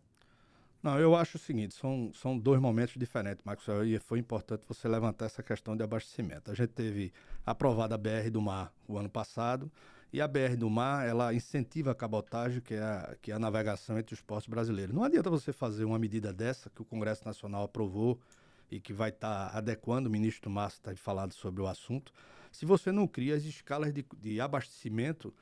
Não, 0.87 0.97
eu 0.97 1.13
acho 1.17 1.35
o 1.35 1.39
seguinte, 1.39 1.75
são, 1.75 2.13
são 2.13 2.39
dois 2.39 2.61
momentos 2.61 2.95
diferentes, 2.95 3.43
Marcos, 3.43 3.67
e 3.85 3.99
foi 3.99 4.19
importante 4.19 4.63
você 4.65 4.87
levantar 4.87 5.25
essa 5.25 5.43
questão 5.43 5.75
de 5.75 5.83
abastecimento. 5.83 6.49
A 6.49 6.53
gente 6.53 6.69
teve 6.69 7.11
aprovada 7.45 7.95
a 7.95 7.97
BR 7.97 8.29
do 8.31 8.41
Mar 8.41 8.71
o 8.87 8.97
ano 8.97 9.09
passado, 9.09 9.69
e 10.13 10.21
a 10.21 10.27
BR 10.29 10.55
do 10.57 10.69
Mar, 10.69 11.05
ela 11.05 11.33
incentiva 11.33 11.91
a 11.91 11.93
cabotagem, 11.93 12.61
que 12.61 12.75
é 12.75 12.81
a, 12.81 13.17
que 13.21 13.33
é 13.33 13.35
a 13.35 13.39
navegação 13.39 13.99
entre 13.99 14.13
os 14.13 14.21
portos 14.21 14.47
brasileiros. 14.47 14.95
Não 14.95 15.03
adianta 15.03 15.29
você 15.29 15.51
fazer 15.51 15.83
uma 15.83 15.99
medida 15.99 16.31
dessa, 16.31 16.69
que 16.69 16.81
o 16.81 16.85
Congresso 16.85 17.25
Nacional 17.25 17.65
aprovou 17.65 18.17
e 18.71 18.79
que 18.79 18.93
vai 18.93 19.09
estar 19.09 19.49
tá 19.49 19.57
adequando, 19.57 20.07
o 20.07 20.09
ministro 20.09 20.49
Massa 20.49 20.77
está 20.77 20.95
falando 20.95 21.33
sobre 21.33 21.61
o 21.61 21.67
assunto, 21.67 22.13
se 22.49 22.65
você 22.65 22.93
não 22.93 23.05
cria 23.05 23.35
as 23.35 23.43
escalas 23.43 23.93
de, 23.93 24.05
de 24.17 24.39
abastecimento 24.39 25.33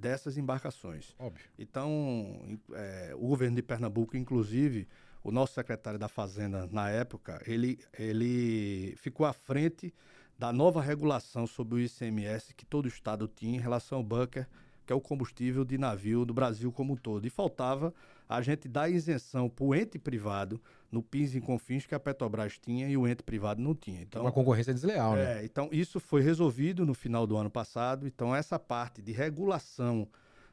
dessas 0.00 0.36
embarcações. 0.38 1.14
Óbvio. 1.18 1.44
Então, 1.58 2.58
é, 2.72 3.12
o 3.14 3.28
governo 3.28 3.56
de 3.56 3.62
Pernambuco, 3.62 4.16
inclusive, 4.16 4.88
o 5.22 5.30
nosso 5.30 5.54
secretário 5.54 5.98
da 5.98 6.08
Fazenda 6.08 6.66
na 6.72 6.88
época, 6.88 7.40
ele, 7.46 7.78
ele 7.98 8.94
ficou 8.96 9.26
à 9.26 9.32
frente 9.32 9.94
da 10.38 10.52
nova 10.52 10.80
regulação 10.80 11.46
sobre 11.46 11.74
o 11.74 11.80
ICMS 11.80 12.54
que 12.54 12.64
todo 12.64 12.86
o 12.86 12.88
estado 12.88 13.28
tinha 13.28 13.56
em 13.56 13.60
relação 13.60 13.98
ao 13.98 14.04
bunker, 14.04 14.48
que 14.86 14.92
é 14.92 14.96
o 14.96 15.00
combustível 15.00 15.64
de 15.64 15.76
navio 15.76 16.24
do 16.24 16.32
Brasil 16.32 16.72
como 16.72 16.94
um 16.94 16.96
todo. 16.96 17.26
E 17.26 17.30
faltava 17.30 17.94
a 18.30 18.40
gente 18.40 18.68
dar 18.68 18.88
isenção 18.88 19.48
para 19.48 19.64
o 19.64 19.74
ente 19.74 19.98
privado 19.98 20.60
no 20.90 21.02
PIS 21.02 21.34
e 21.34 21.40
CONFINS 21.40 21.84
que 21.84 21.96
a 21.96 21.98
Petrobras 21.98 22.56
tinha 22.58 22.88
e 22.88 22.96
o 22.96 23.08
ente 23.08 23.24
privado 23.24 23.60
não 23.60 23.74
tinha. 23.74 24.00
Então, 24.02 24.22
uma 24.22 24.30
concorrência 24.30 24.72
desleal, 24.72 25.16
é, 25.16 25.24
né? 25.34 25.44
Então, 25.44 25.68
isso 25.72 25.98
foi 25.98 26.22
resolvido 26.22 26.86
no 26.86 26.94
final 26.94 27.26
do 27.26 27.36
ano 27.36 27.50
passado. 27.50 28.06
Então, 28.06 28.34
essa 28.34 28.56
parte 28.56 29.02
de 29.02 29.10
regulação 29.10 30.06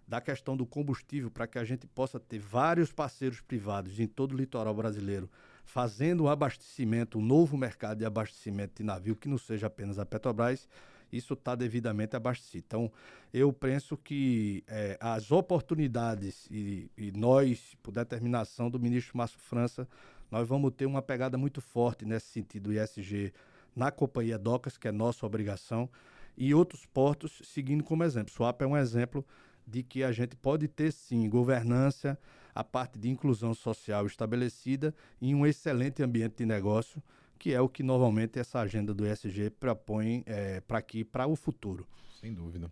da 0.07 0.19
questão 0.19 0.57
do 0.57 0.65
combustível 0.65 1.29
para 1.29 1.45
que 1.45 1.59
a 1.59 1.63
gente 1.63 1.85
possa 1.85 2.19
ter 2.19 2.39
vários 2.39 2.91
parceiros 2.91 3.41
privados 3.41 3.99
em 3.99 4.07
todo 4.07 4.31
o 4.31 4.37
litoral 4.37 4.73
brasileiro 4.73 5.29
fazendo 5.63 6.23
o 6.23 6.29
abastecimento, 6.29 7.19
um 7.19 7.21
novo 7.21 7.57
mercado 7.57 7.99
de 7.99 8.05
abastecimento 8.05 8.77
de 8.77 8.83
navio 8.83 9.15
que 9.15 9.27
não 9.27 9.37
seja 9.37 9.67
apenas 9.67 9.99
a 9.99 10.05
Petrobras, 10.05 10.67
isso 11.11 11.33
está 11.33 11.55
devidamente 11.55 12.15
abastecido. 12.15 12.63
Então, 12.67 12.91
eu 13.33 13.51
penso 13.53 13.95
que 13.97 14.63
é, 14.67 14.97
as 14.99 15.31
oportunidades 15.31 16.47
e, 16.51 16.89
e, 16.97 17.11
nós, 17.11 17.75
por 17.81 17.91
determinação 17.91 18.69
do 18.69 18.79
ministro 18.79 19.17
Márcio 19.17 19.39
França, 19.39 19.87
nós 20.29 20.47
vamos 20.47 20.73
ter 20.75 20.85
uma 20.85 21.01
pegada 21.01 21.37
muito 21.37 21.61
forte 21.61 22.05
nesse 22.05 22.27
sentido 22.27 22.69
do 22.69 22.73
ISG 22.73 23.33
na 23.75 23.91
Companhia 23.91 24.37
Docas, 24.37 24.77
que 24.77 24.87
é 24.87 24.91
nossa 24.91 25.25
obrigação, 25.25 25.89
e 26.35 26.53
outros 26.53 26.85
portos 26.85 27.41
seguindo 27.45 27.83
como 27.83 28.03
exemplo. 28.03 28.33
Suape 28.33 28.63
é 28.63 28.67
um 28.67 28.77
exemplo 28.77 29.25
de 29.65 29.83
que 29.83 30.03
a 30.03 30.11
gente 30.11 30.35
pode 30.35 30.67
ter 30.67 30.91
sim 30.91 31.29
governança, 31.29 32.17
a 32.55 32.63
parte 32.63 32.97
de 32.97 33.07
inclusão 33.07 33.53
social 33.53 34.07
estabelecida 34.07 34.95
em 35.21 35.35
um 35.35 35.45
excelente 35.45 36.01
ambiente 36.01 36.37
de 36.37 36.45
negócio, 36.45 37.03
que 37.37 37.53
é 37.53 37.61
o 37.61 37.69
que 37.69 37.83
normalmente 37.83 38.39
essa 38.39 38.59
agenda 38.59 38.93
do 38.93 39.05
ESG 39.05 39.51
propõe 39.51 40.23
é, 40.25 40.59
para 40.61 40.79
aqui, 40.79 41.03
para 41.03 41.27
o 41.27 41.35
futuro. 41.35 41.87
Sem 42.19 42.33
dúvida. 42.33 42.71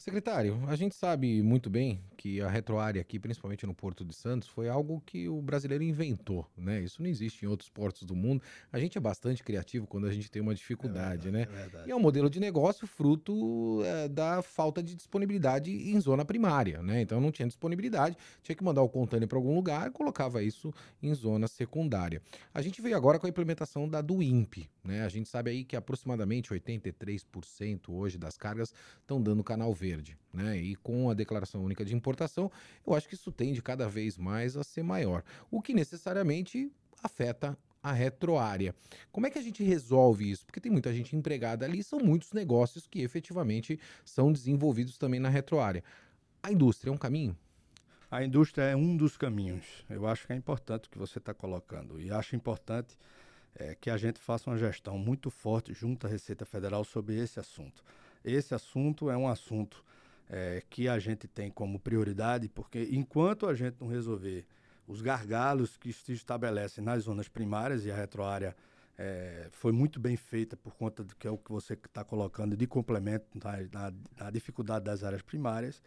Secretário, 0.00 0.58
a 0.66 0.74
gente 0.76 0.94
sabe 0.94 1.42
muito 1.42 1.68
bem 1.68 2.02
que 2.16 2.40
a 2.40 2.48
retroárea 2.48 3.02
aqui, 3.02 3.18
principalmente 3.18 3.66
no 3.66 3.74
Porto 3.74 4.02
de 4.02 4.14
Santos, 4.14 4.48
foi 4.48 4.66
algo 4.66 5.02
que 5.04 5.28
o 5.28 5.42
brasileiro 5.42 5.84
inventou, 5.84 6.46
né? 6.56 6.80
Isso 6.80 7.02
não 7.02 7.08
existe 7.08 7.44
em 7.44 7.48
outros 7.48 7.68
portos 7.68 8.04
do 8.04 8.16
mundo. 8.16 8.42
A 8.72 8.78
gente 8.78 8.96
é 8.96 9.00
bastante 9.00 9.44
criativo 9.44 9.86
quando 9.86 10.06
a 10.06 10.12
gente 10.12 10.30
tem 10.30 10.40
uma 10.40 10.54
dificuldade, 10.54 11.28
é 11.28 11.30
verdade, 11.30 11.50
né? 11.50 11.58
É 11.58 11.62
verdade. 11.64 11.88
E 11.88 11.92
é 11.92 11.96
um 11.96 12.00
modelo 12.00 12.30
de 12.30 12.40
negócio 12.40 12.86
fruto 12.86 13.82
é, 13.84 14.08
da 14.08 14.40
falta 14.40 14.82
de 14.82 14.94
disponibilidade 14.94 15.70
em 15.70 16.00
zona 16.00 16.24
primária, 16.24 16.82
né? 16.82 17.02
Então 17.02 17.20
não 17.20 17.30
tinha 17.30 17.46
disponibilidade, 17.46 18.16
tinha 18.42 18.56
que 18.56 18.64
mandar 18.64 18.80
o 18.80 18.88
contêiner 18.88 19.28
para 19.28 19.36
algum 19.36 19.54
lugar, 19.54 19.90
colocava 19.90 20.42
isso 20.42 20.72
em 21.02 21.12
zona 21.12 21.46
secundária. 21.46 22.22
A 22.54 22.62
gente 22.62 22.80
veio 22.80 22.96
agora 22.96 23.18
com 23.18 23.26
a 23.26 23.30
implementação 23.30 23.86
da 23.86 24.00
do 24.00 24.22
INPE, 24.22 24.70
né? 24.82 25.04
A 25.04 25.10
gente 25.10 25.28
sabe 25.28 25.50
aí 25.50 25.62
que 25.62 25.76
aproximadamente 25.76 26.48
83% 26.54 27.90
hoje 27.90 28.16
das 28.16 28.38
cargas 28.38 28.72
estão 29.02 29.20
dando 29.20 29.44
canal 29.44 29.74
verde 29.74 29.89
verde. 29.90 30.16
Né? 30.32 30.56
E 30.58 30.76
com 30.76 31.10
a 31.10 31.14
declaração 31.14 31.64
única 31.64 31.84
de 31.84 31.94
importação, 31.94 32.50
eu 32.86 32.94
acho 32.94 33.08
que 33.08 33.14
isso 33.14 33.32
tende 33.32 33.60
cada 33.60 33.88
vez 33.88 34.16
mais 34.16 34.56
a 34.56 34.62
ser 34.62 34.82
maior, 34.82 35.22
o 35.50 35.60
que 35.60 35.74
necessariamente 35.74 36.70
afeta 37.02 37.58
a 37.82 37.92
retroárea. 37.92 38.74
Como 39.10 39.26
é 39.26 39.30
que 39.30 39.38
a 39.38 39.42
gente 39.42 39.64
resolve 39.64 40.30
isso? 40.30 40.44
Porque 40.44 40.60
tem 40.60 40.70
muita 40.70 40.92
gente 40.92 41.16
empregada 41.16 41.64
ali, 41.64 41.82
são 41.82 41.98
muitos 41.98 42.32
negócios 42.32 42.86
que 42.86 43.00
efetivamente 43.00 43.80
são 44.04 44.30
desenvolvidos 44.32 44.98
também 44.98 45.18
na 45.18 45.28
retroárea. 45.28 45.82
A 46.42 46.52
indústria 46.52 46.90
é 46.90 46.92
um 46.92 46.98
caminho? 46.98 47.36
A 48.10 48.24
indústria 48.24 48.64
é 48.64 48.76
um 48.76 48.96
dos 48.96 49.16
caminhos. 49.16 49.64
Eu 49.88 50.06
acho 50.06 50.26
que 50.26 50.32
é 50.32 50.36
importante 50.36 50.88
o 50.88 50.90
que 50.90 50.98
você 50.98 51.18
está 51.18 51.32
colocando. 51.32 52.00
E 52.00 52.10
acho 52.10 52.36
importante 52.36 52.98
é, 53.54 53.74
que 53.74 53.88
a 53.88 53.96
gente 53.96 54.18
faça 54.18 54.50
uma 54.50 54.58
gestão 54.58 54.98
muito 54.98 55.30
forte 55.30 55.72
junto 55.72 56.06
à 56.06 56.10
Receita 56.10 56.44
Federal 56.44 56.84
sobre 56.84 57.16
esse 57.18 57.38
assunto. 57.40 57.82
Esse 58.24 58.54
assunto 58.54 59.10
é 59.10 59.16
um 59.16 59.28
assunto 59.28 59.84
é, 60.28 60.62
que 60.68 60.88
a 60.88 60.98
gente 60.98 61.26
tem 61.26 61.50
como 61.50 61.78
prioridade, 61.78 62.48
porque 62.48 62.88
enquanto 62.92 63.46
a 63.46 63.54
gente 63.54 63.76
não 63.80 63.88
resolver 63.88 64.46
os 64.86 65.00
gargalos 65.00 65.76
que 65.76 65.92
se 65.92 66.12
estabelecem 66.12 66.82
nas 66.82 67.04
zonas 67.04 67.28
primárias, 67.28 67.84
e 67.84 67.90
a 67.90 67.96
retroárea 67.96 68.56
é, 68.98 69.48
foi 69.52 69.72
muito 69.72 69.98
bem 69.98 70.16
feita 70.16 70.56
por 70.56 70.74
conta 70.74 71.02
do 71.02 71.16
que 71.16 71.26
é 71.26 71.30
o 71.30 71.38
que 71.38 71.50
você 71.50 71.72
está 71.72 72.04
colocando 72.04 72.56
de 72.56 72.66
complemento 72.66 73.26
na, 73.42 73.56
na, 73.72 73.92
na 74.18 74.30
dificuldade 74.30 74.84
das 74.84 75.02
áreas 75.02 75.22
primárias, 75.22 75.82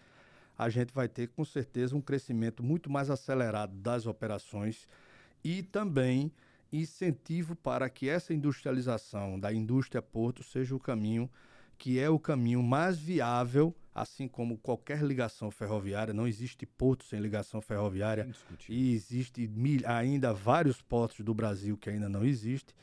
a 0.58 0.70
gente 0.70 0.94
vai 0.94 1.08
ter 1.08 1.28
com 1.30 1.44
certeza 1.44 1.96
um 1.96 2.02
crescimento 2.02 2.64
muito 2.64 2.90
mais 2.90 3.10
acelerado 3.10 3.76
das 3.76 4.06
operações 4.06 4.88
e 5.44 5.62
também 5.62 6.32
incentivo 6.72 7.56
para 7.56 7.90
que 7.90 8.10
essa 8.10 8.34
industrialização 8.34 9.40
da 9.40 9.54
indústria 9.54 10.02
porto 10.02 10.44
seja 10.44 10.76
o 10.76 10.80
caminho 10.80 11.30
que 11.84 12.00
é 12.00 12.10
o 12.10 12.18
caminho 12.18 12.64
mais 12.64 12.98
viável, 12.98 13.76
assim 13.94 14.26
como 14.26 14.58
qualquer 14.58 15.04
ligação 15.04 15.52
ferroviária. 15.52 16.14
Não 16.14 16.26
existe 16.26 16.66
porto 16.66 17.04
sem 17.04 17.20
ligação 17.20 17.62
ferroviária 17.62 18.26
e 18.70 18.94
existe 18.94 19.52
ainda 19.86 20.34
vários 20.34 20.82
portos 20.82 21.20
do 21.26 21.34
Brasil 21.34 21.78
que 21.78 21.90
ainda 21.90 22.08
não 22.08 22.24
existem, 22.24 22.74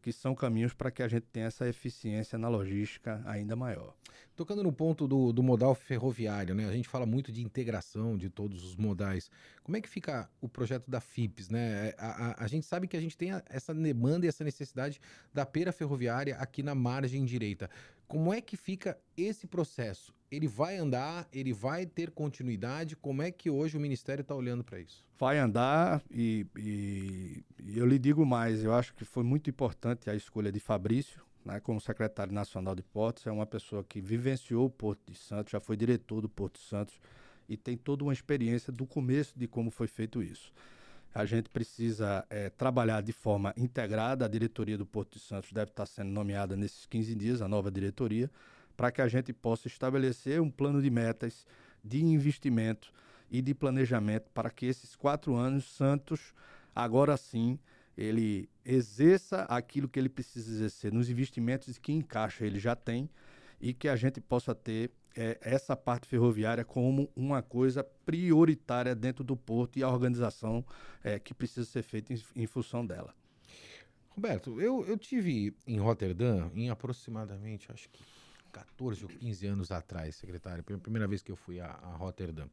que 0.00 0.10
são 0.10 0.34
caminhos 0.34 0.72
para 0.72 0.90
que 0.90 1.02
a 1.02 1.08
gente 1.08 1.26
tenha 1.30 1.48
essa 1.48 1.68
eficiência 1.68 2.38
na 2.38 2.48
logística 2.48 3.22
ainda 3.26 3.54
maior. 3.54 3.92
Tocando 4.34 4.62
no 4.62 4.72
ponto 4.72 5.06
do, 5.06 5.32
do 5.32 5.42
modal 5.42 5.74
ferroviário, 5.74 6.54
né? 6.54 6.66
A 6.66 6.72
gente 6.72 6.88
fala 6.88 7.04
muito 7.04 7.32
de 7.32 7.42
integração 7.42 8.16
de 8.16 8.30
todos 8.30 8.64
os 8.64 8.76
modais. 8.76 9.30
Como 9.64 9.76
é 9.76 9.80
que 9.80 9.88
fica 9.88 10.30
o 10.40 10.48
projeto 10.48 10.90
da 10.90 11.00
FIPS, 11.00 11.50
né? 11.50 11.92
A, 11.98 12.28
a, 12.28 12.44
a 12.44 12.46
gente 12.46 12.64
sabe 12.64 12.86
que 12.86 12.96
a 12.96 13.00
gente 13.00 13.16
tem 13.16 13.30
essa 13.50 13.74
demanda 13.74 14.24
e 14.24 14.28
essa 14.28 14.44
necessidade 14.44 15.00
da 15.34 15.44
pera 15.44 15.72
ferroviária 15.72 16.36
aqui 16.36 16.62
na 16.62 16.74
margem 16.74 17.24
direita. 17.24 17.68
Como 18.08 18.32
é 18.32 18.40
que 18.40 18.56
fica 18.56 18.96
esse 19.16 19.46
processo? 19.46 20.14
Ele 20.30 20.46
vai 20.46 20.76
andar, 20.76 21.28
ele 21.32 21.52
vai 21.52 21.86
ter 21.86 22.10
continuidade? 22.10 22.96
Como 22.96 23.22
é 23.22 23.30
que 23.30 23.50
hoje 23.50 23.76
o 23.76 23.80
Ministério 23.80 24.22
está 24.22 24.34
olhando 24.34 24.62
para 24.62 24.78
isso? 24.78 25.04
Vai 25.18 25.38
andar 25.38 26.02
e, 26.10 26.46
e, 26.56 27.44
e, 27.58 27.78
eu 27.78 27.86
lhe 27.86 27.98
digo 27.98 28.24
mais, 28.24 28.62
eu 28.62 28.72
acho 28.72 28.94
que 28.94 29.04
foi 29.04 29.24
muito 29.24 29.50
importante 29.50 30.08
a 30.10 30.14
escolha 30.14 30.52
de 30.52 30.60
Fabrício, 30.60 31.24
né, 31.44 31.60
como 31.60 31.80
secretário 31.80 32.32
nacional 32.32 32.74
de 32.74 32.82
Portos, 32.82 33.26
é 33.26 33.30
uma 33.30 33.46
pessoa 33.46 33.84
que 33.84 34.00
vivenciou 34.00 34.66
o 34.66 34.70
Porto 34.70 35.00
de 35.10 35.16
Santos, 35.16 35.52
já 35.52 35.60
foi 35.60 35.76
diretor 35.76 36.20
do 36.20 36.28
Porto 36.28 36.60
de 36.60 36.66
Santos 36.66 37.00
e 37.48 37.56
tem 37.56 37.76
toda 37.76 38.04
uma 38.04 38.12
experiência 38.12 38.72
do 38.72 38.86
começo 38.86 39.38
de 39.38 39.46
como 39.46 39.70
foi 39.70 39.86
feito 39.86 40.22
isso. 40.22 40.52
A 41.16 41.24
gente 41.24 41.48
precisa 41.48 42.26
é, 42.28 42.50
trabalhar 42.50 43.00
de 43.00 43.10
forma 43.10 43.54
integrada. 43.56 44.26
A 44.26 44.28
diretoria 44.28 44.76
do 44.76 44.84
Porto 44.84 45.14
de 45.14 45.20
Santos 45.20 45.50
deve 45.50 45.70
estar 45.70 45.86
sendo 45.86 46.10
nomeada 46.10 46.54
nesses 46.54 46.84
15 46.84 47.14
dias, 47.14 47.40
a 47.40 47.48
nova 47.48 47.70
diretoria, 47.70 48.30
para 48.76 48.92
que 48.92 49.00
a 49.00 49.08
gente 49.08 49.32
possa 49.32 49.66
estabelecer 49.66 50.42
um 50.42 50.50
plano 50.50 50.82
de 50.82 50.90
metas 50.90 51.46
de 51.82 52.04
investimento 52.04 52.92
e 53.30 53.40
de 53.40 53.54
planejamento 53.54 54.28
para 54.34 54.50
que 54.50 54.66
esses 54.66 54.94
quatro 54.94 55.34
anos 55.34 55.64
Santos, 55.64 56.34
agora 56.74 57.16
sim, 57.16 57.58
ele 57.96 58.46
exerça 58.62 59.44
aquilo 59.44 59.88
que 59.88 59.98
ele 59.98 60.10
precisa 60.10 60.50
exercer 60.52 60.92
nos 60.92 61.08
investimentos 61.08 61.78
que 61.78 61.92
encaixa 61.92 62.44
ele 62.44 62.60
já 62.60 62.76
tem 62.76 63.08
e 63.58 63.72
que 63.72 63.88
a 63.88 63.96
gente 63.96 64.20
possa 64.20 64.54
ter 64.54 64.90
é, 65.16 65.38
essa 65.40 65.74
parte 65.74 66.06
ferroviária 66.06 66.64
como 66.64 67.10
uma 67.16 67.42
coisa 67.42 67.82
prioritária 68.04 68.94
dentro 68.94 69.24
do 69.24 69.36
porto 69.36 69.78
e 69.78 69.82
a 69.82 69.88
organização 69.88 70.64
é, 71.02 71.18
que 71.18 71.32
precisa 71.32 71.66
ser 71.66 71.82
feita 71.82 72.12
em, 72.12 72.22
em 72.34 72.46
função 72.46 72.84
dela. 72.84 73.14
Roberto, 74.10 74.60
eu, 74.60 74.84
eu 74.86 74.96
tive 74.96 75.54
em 75.66 75.78
Roterdã 75.78 76.50
em 76.54 76.70
aproximadamente, 76.70 77.70
acho 77.70 77.88
que 77.90 78.02
14 78.56 79.04
ou 79.04 79.10
15 79.10 79.46
anos 79.46 79.70
atrás, 79.70 80.16
secretário, 80.16 80.64
primeira 80.64 81.06
vez 81.06 81.22
que 81.22 81.30
eu 81.30 81.36
fui 81.36 81.60
a, 81.60 81.66
a 81.66 81.96
Rotterdam. 81.96 82.48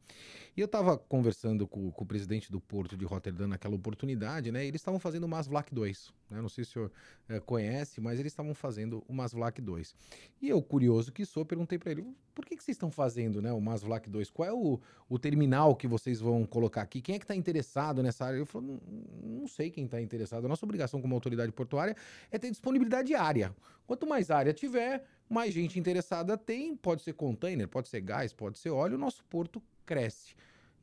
E 0.54 0.60
eu 0.60 0.66
estava 0.66 0.98
conversando 0.98 1.66
com, 1.66 1.90
com, 1.90 2.04
o 2.04 2.06
presidente 2.06 2.52
do 2.52 2.60
porto 2.60 2.94
de 2.94 3.06
Rotterdam 3.06 3.48
naquela 3.48 3.74
oportunidade, 3.74 4.52
né? 4.52 4.66
Eles 4.66 4.82
estavam 4.82 5.00
fazendo 5.00 5.24
o 5.24 5.28
Masvlak 5.28 5.74
2. 5.74 6.12
Né? 6.30 6.42
Não 6.42 6.48
sei 6.50 6.64
se 6.64 6.70
o 6.70 6.72
senhor 6.74 6.92
é, 7.28 7.40
conhece, 7.40 8.02
mas 8.02 8.20
eles 8.20 8.32
estavam 8.32 8.54
fazendo 8.54 9.02
o 9.08 9.14
Masvlak 9.14 9.62
2. 9.62 9.94
E 10.42 10.48
eu, 10.50 10.60
curioso 10.62 11.10
que 11.10 11.24
sou, 11.24 11.42
perguntei 11.44 11.78
para 11.78 11.92
ele, 11.92 12.06
por 12.34 12.44
que, 12.44 12.56
que 12.56 12.62
vocês 12.64 12.74
estão 12.74 12.90
fazendo 12.90 13.40
né, 13.40 13.52
o 13.52 13.60
Masvlak 13.60 14.10
2? 14.10 14.30
Qual 14.30 14.48
é 14.48 14.52
o, 14.52 14.78
o 15.08 15.18
terminal 15.18 15.74
que 15.74 15.86
vocês 15.86 16.20
vão 16.20 16.44
colocar 16.44 16.82
aqui? 16.82 17.00
Quem 17.00 17.14
é 17.14 17.18
que 17.18 17.24
está 17.24 17.34
interessado 17.34 18.02
nessa 18.02 18.26
área? 18.26 18.38
Eu 18.38 18.46
falei, 18.46 18.78
não, 19.22 19.46
sei 19.46 19.70
quem 19.70 19.84
está 19.84 20.00
interessado. 20.00 20.44
A 20.44 20.48
nossa 20.48 20.66
obrigação 20.66 21.00
como 21.00 21.14
autoridade 21.14 21.52
portuária 21.52 21.96
é 22.30 22.38
ter 22.38 22.50
disponibilidade 22.50 23.14
área. 23.14 23.54
Quanto 23.86 24.06
mais 24.06 24.30
área 24.30 24.52
tiver, 24.52 25.04
mais 25.28 25.52
gente 25.52 25.78
interessada 25.78 26.36
tem, 26.36 26.76
pode 26.76 27.02
ser 27.02 27.14
container, 27.14 27.68
pode 27.68 27.88
ser 27.88 28.00
gás, 28.00 28.32
pode 28.32 28.58
ser 28.58 28.70
óleo, 28.70 28.96
o 28.96 28.98
nosso 28.98 29.24
porto 29.24 29.62
cresce. 29.86 30.34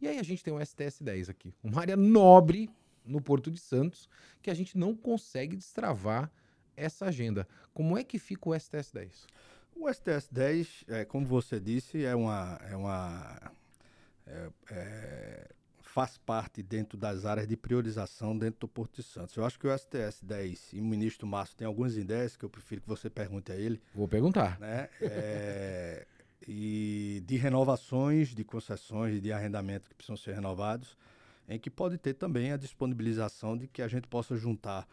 E 0.01 0.07
aí 0.07 0.17
a 0.17 0.23
gente 0.23 0.43
tem 0.43 0.53
um 0.53 0.59
STS-10 0.59 1.29
aqui, 1.29 1.53
uma 1.63 1.81
área 1.81 1.95
nobre 1.95 2.69
no 3.05 3.21
Porto 3.21 3.51
de 3.51 3.59
Santos, 3.59 4.09
que 4.41 4.49
a 4.49 4.53
gente 4.53 4.77
não 4.77 4.95
consegue 4.95 5.55
destravar 5.55 6.31
essa 6.75 7.05
agenda. 7.05 7.47
Como 7.73 7.97
é 7.97 8.03
que 8.03 8.17
fica 8.17 8.49
o 8.49 8.53
STS-10? 8.53 9.25
O 9.75 9.87
STS-10, 9.87 10.85
é, 10.87 11.05
como 11.05 11.25
você 11.25 11.59
disse, 11.59 12.03
é 12.03 12.15
uma, 12.15 12.59
é 12.69 12.75
uma 12.75 13.51
é, 14.27 14.49
é, 14.71 15.49
faz 15.91 16.17
parte 16.17 16.63
dentro 16.63 16.97
das 16.97 17.25
áreas 17.25 17.45
de 17.47 17.57
priorização 17.57 18.37
dentro 18.37 18.61
do 18.61 18.67
Porto 18.67 19.01
de 19.01 19.03
Santos. 19.03 19.35
Eu 19.35 19.43
acho 19.43 19.59
que 19.59 19.67
o 19.67 19.77
STS 19.77 20.23
10 20.23 20.73
e 20.73 20.79
o 20.79 20.85
ministro 20.85 21.27
Márcio 21.27 21.57
tem 21.57 21.67
algumas 21.67 21.97
ideias 21.97 22.37
que 22.37 22.45
eu 22.45 22.49
prefiro 22.49 22.81
que 22.81 22.87
você 22.87 23.09
pergunte 23.09 23.51
a 23.51 23.55
ele. 23.55 23.81
Vou 23.93 24.07
perguntar. 24.07 24.57
Né? 24.57 24.87
É, 25.01 26.07
e 26.47 27.21
de 27.27 27.35
renovações, 27.35 28.29
de 28.29 28.43
concessões, 28.43 29.21
de 29.21 29.33
arrendamento 29.33 29.89
que 29.89 29.95
precisam 29.95 30.15
ser 30.15 30.33
renovados, 30.33 30.97
em 31.47 31.59
que 31.59 31.69
pode 31.69 31.97
ter 31.97 32.13
também 32.13 32.53
a 32.53 32.57
disponibilização 32.57 33.57
de 33.57 33.67
que 33.67 33.81
a 33.81 33.87
gente 33.89 34.07
possa 34.07 34.37
juntar 34.37 34.87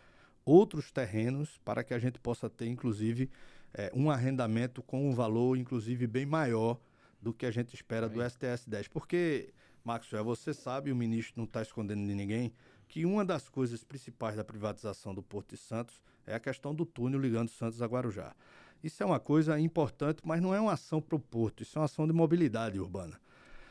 outros 0.45 0.91
terrenos 0.91 1.61
para 1.65 1.85
que 1.85 1.95
a 1.95 1.99
gente 2.01 2.19
possa 2.19 2.51
ter, 2.51 2.67
inclusive, 2.67 3.31
é, 3.73 3.93
um 3.95 4.11
arrendamento 4.11 4.83
com 4.83 5.09
um 5.09 5.15
valor, 5.15 5.57
inclusive, 5.57 6.09
bem 6.09 6.27
maior 6.27 6.77
do 7.23 7.33
que 7.33 7.47
a 7.47 7.53
gente 7.53 7.73
espera 7.73 8.09
do 8.09 8.21
STS-10. 8.21 8.89
Porque, 8.89 9.53
Maxwell, 9.89 10.23
você 10.23 10.53
sabe, 10.53 10.93
o 10.93 10.97
ministro 10.97 11.33
não 11.39 11.45
está 11.45 11.63
escondendo 11.63 12.07
de 12.07 12.15
ninguém, 12.15 12.53
que 12.87 13.07
uma 13.07 13.25
das 13.25 13.49
coisas 13.49 13.83
principais 13.83 14.37
da 14.37 14.45
privatização 14.45 15.15
do 15.15 15.23
Porto 15.23 15.55
de 15.55 15.57
Santos 15.57 16.03
é 16.27 16.35
a 16.35 16.41
questão 16.41 16.75
do 16.75 16.85
túnel 16.85 17.19
ligando 17.19 17.49
Santos 17.49 17.81
a 17.81 17.87
Guarujá. 17.87 18.37
Isso 18.85 19.03
é 19.03 19.07
uma 19.07 19.19
coisa 19.19 19.59
importante, 19.59 20.21
mas 20.23 20.43
não 20.43 20.55
é 20.55 20.61
uma 20.61 20.75
ação 20.75 21.01
para 21.01 21.17
o 21.17 21.19
Porto, 21.19 21.63
isso 21.63 21.79
é 21.79 21.81
uma 21.81 21.87
ação 21.87 22.07
de 22.07 22.13
mobilidade 22.13 22.79
urbana. 22.79 23.19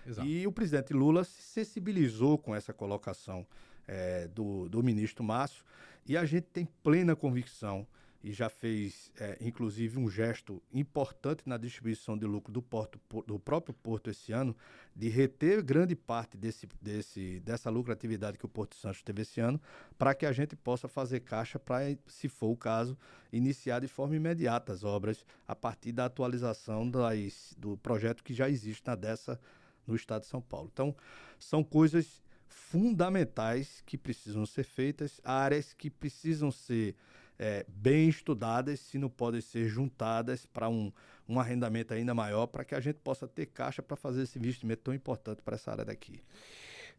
Exato. 0.07 0.27
E 0.27 0.47
o 0.47 0.51
presidente 0.51 0.91
Lula 0.91 1.23
se 1.23 1.39
sensibilizou 1.39 2.35
com 2.35 2.55
essa 2.55 2.73
colocação 2.73 3.45
é, 3.87 4.27
do, 4.27 4.67
do 4.69 4.81
ministro 4.81 5.23
Márcio, 5.23 5.63
e 6.03 6.17
a 6.17 6.25
gente 6.25 6.45
tem 6.45 6.65
plena 6.81 7.15
convicção 7.15 7.85
e 8.23 8.33
já 8.33 8.49
fez, 8.49 9.11
é, 9.19 9.37
inclusive, 9.39 9.99
um 9.99 10.09
gesto 10.09 10.61
importante 10.73 11.43
na 11.45 11.57
distribuição 11.57 12.17
de 12.17 12.25
lucro 12.25 12.51
do, 12.51 12.61
porto, 12.61 12.99
do 13.25 13.39
próprio 13.39 13.73
Porto 13.73 14.09
esse 14.09 14.31
ano, 14.31 14.55
de 14.95 15.07
reter 15.07 15.63
grande 15.63 15.95
parte 15.95 16.35
desse, 16.35 16.67
desse, 16.81 17.39
dessa 17.41 17.69
lucratividade 17.69 18.37
que 18.37 18.45
o 18.45 18.49
Porto 18.49 18.75
Santos 18.75 19.01
teve 19.01 19.21
esse 19.21 19.39
ano, 19.39 19.61
para 19.97 20.15
que 20.15 20.25
a 20.25 20.31
gente 20.31 20.55
possa 20.55 20.87
fazer 20.87 21.19
caixa 21.21 21.59
para, 21.59 21.97
se 22.07 22.27
for 22.27 22.47
o 22.49 22.57
caso, 22.57 22.97
iniciar 23.31 23.79
de 23.79 23.87
forma 23.87 24.15
imediata 24.15 24.73
as 24.73 24.83
obras 24.83 25.25
a 25.47 25.55
partir 25.55 25.91
da 25.91 26.05
atualização 26.05 26.89
das, 26.89 27.55
do 27.57 27.77
projeto 27.77 28.23
que 28.23 28.33
já 28.33 28.49
existe 28.49 28.85
na 28.85 28.95
dessa 28.95 29.39
no 29.85 29.95
estado 29.95 30.21
de 30.21 30.27
São 30.27 30.41
Paulo. 30.41 30.69
Então, 30.71 30.95
são 31.39 31.63
coisas 31.63 32.21
fundamentais 32.47 33.81
que 33.85 33.97
precisam 33.97 34.45
ser 34.45 34.63
feitas, 34.63 35.21
áreas 35.23 35.73
que 35.73 35.89
precisam 35.89 36.51
ser 36.51 36.95
é, 37.39 37.65
bem 37.67 38.09
estudadas, 38.09 38.79
se 38.79 38.97
não 38.97 39.09
podem 39.09 39.41
ser 39.41 39.67
juntadas 39.67 40.45
para 40.45 40.69
um, 40.69 40.91
um 41.27 41.39
arrendamento 41.39 41.93
ainda 41.93 42.13
maior, 42.13 42.47
para 42.47 42.63
que 42.63 42.75
a 42.75 42.79
gente 42.79 42.99
possa 42.99 43.27
ter 43.27 43.47
caixa 43.47 43.81
para 43.81 43.95
fazer 43.95 44.23
esse 44.23 44.37
investimento 44.39 44.83
tão 44.83 44.93
importante 44.93 45.41
para 45.41 45.55
essa 45.55 45.71
área 45.71 45.85
daqui. 45.85 46.21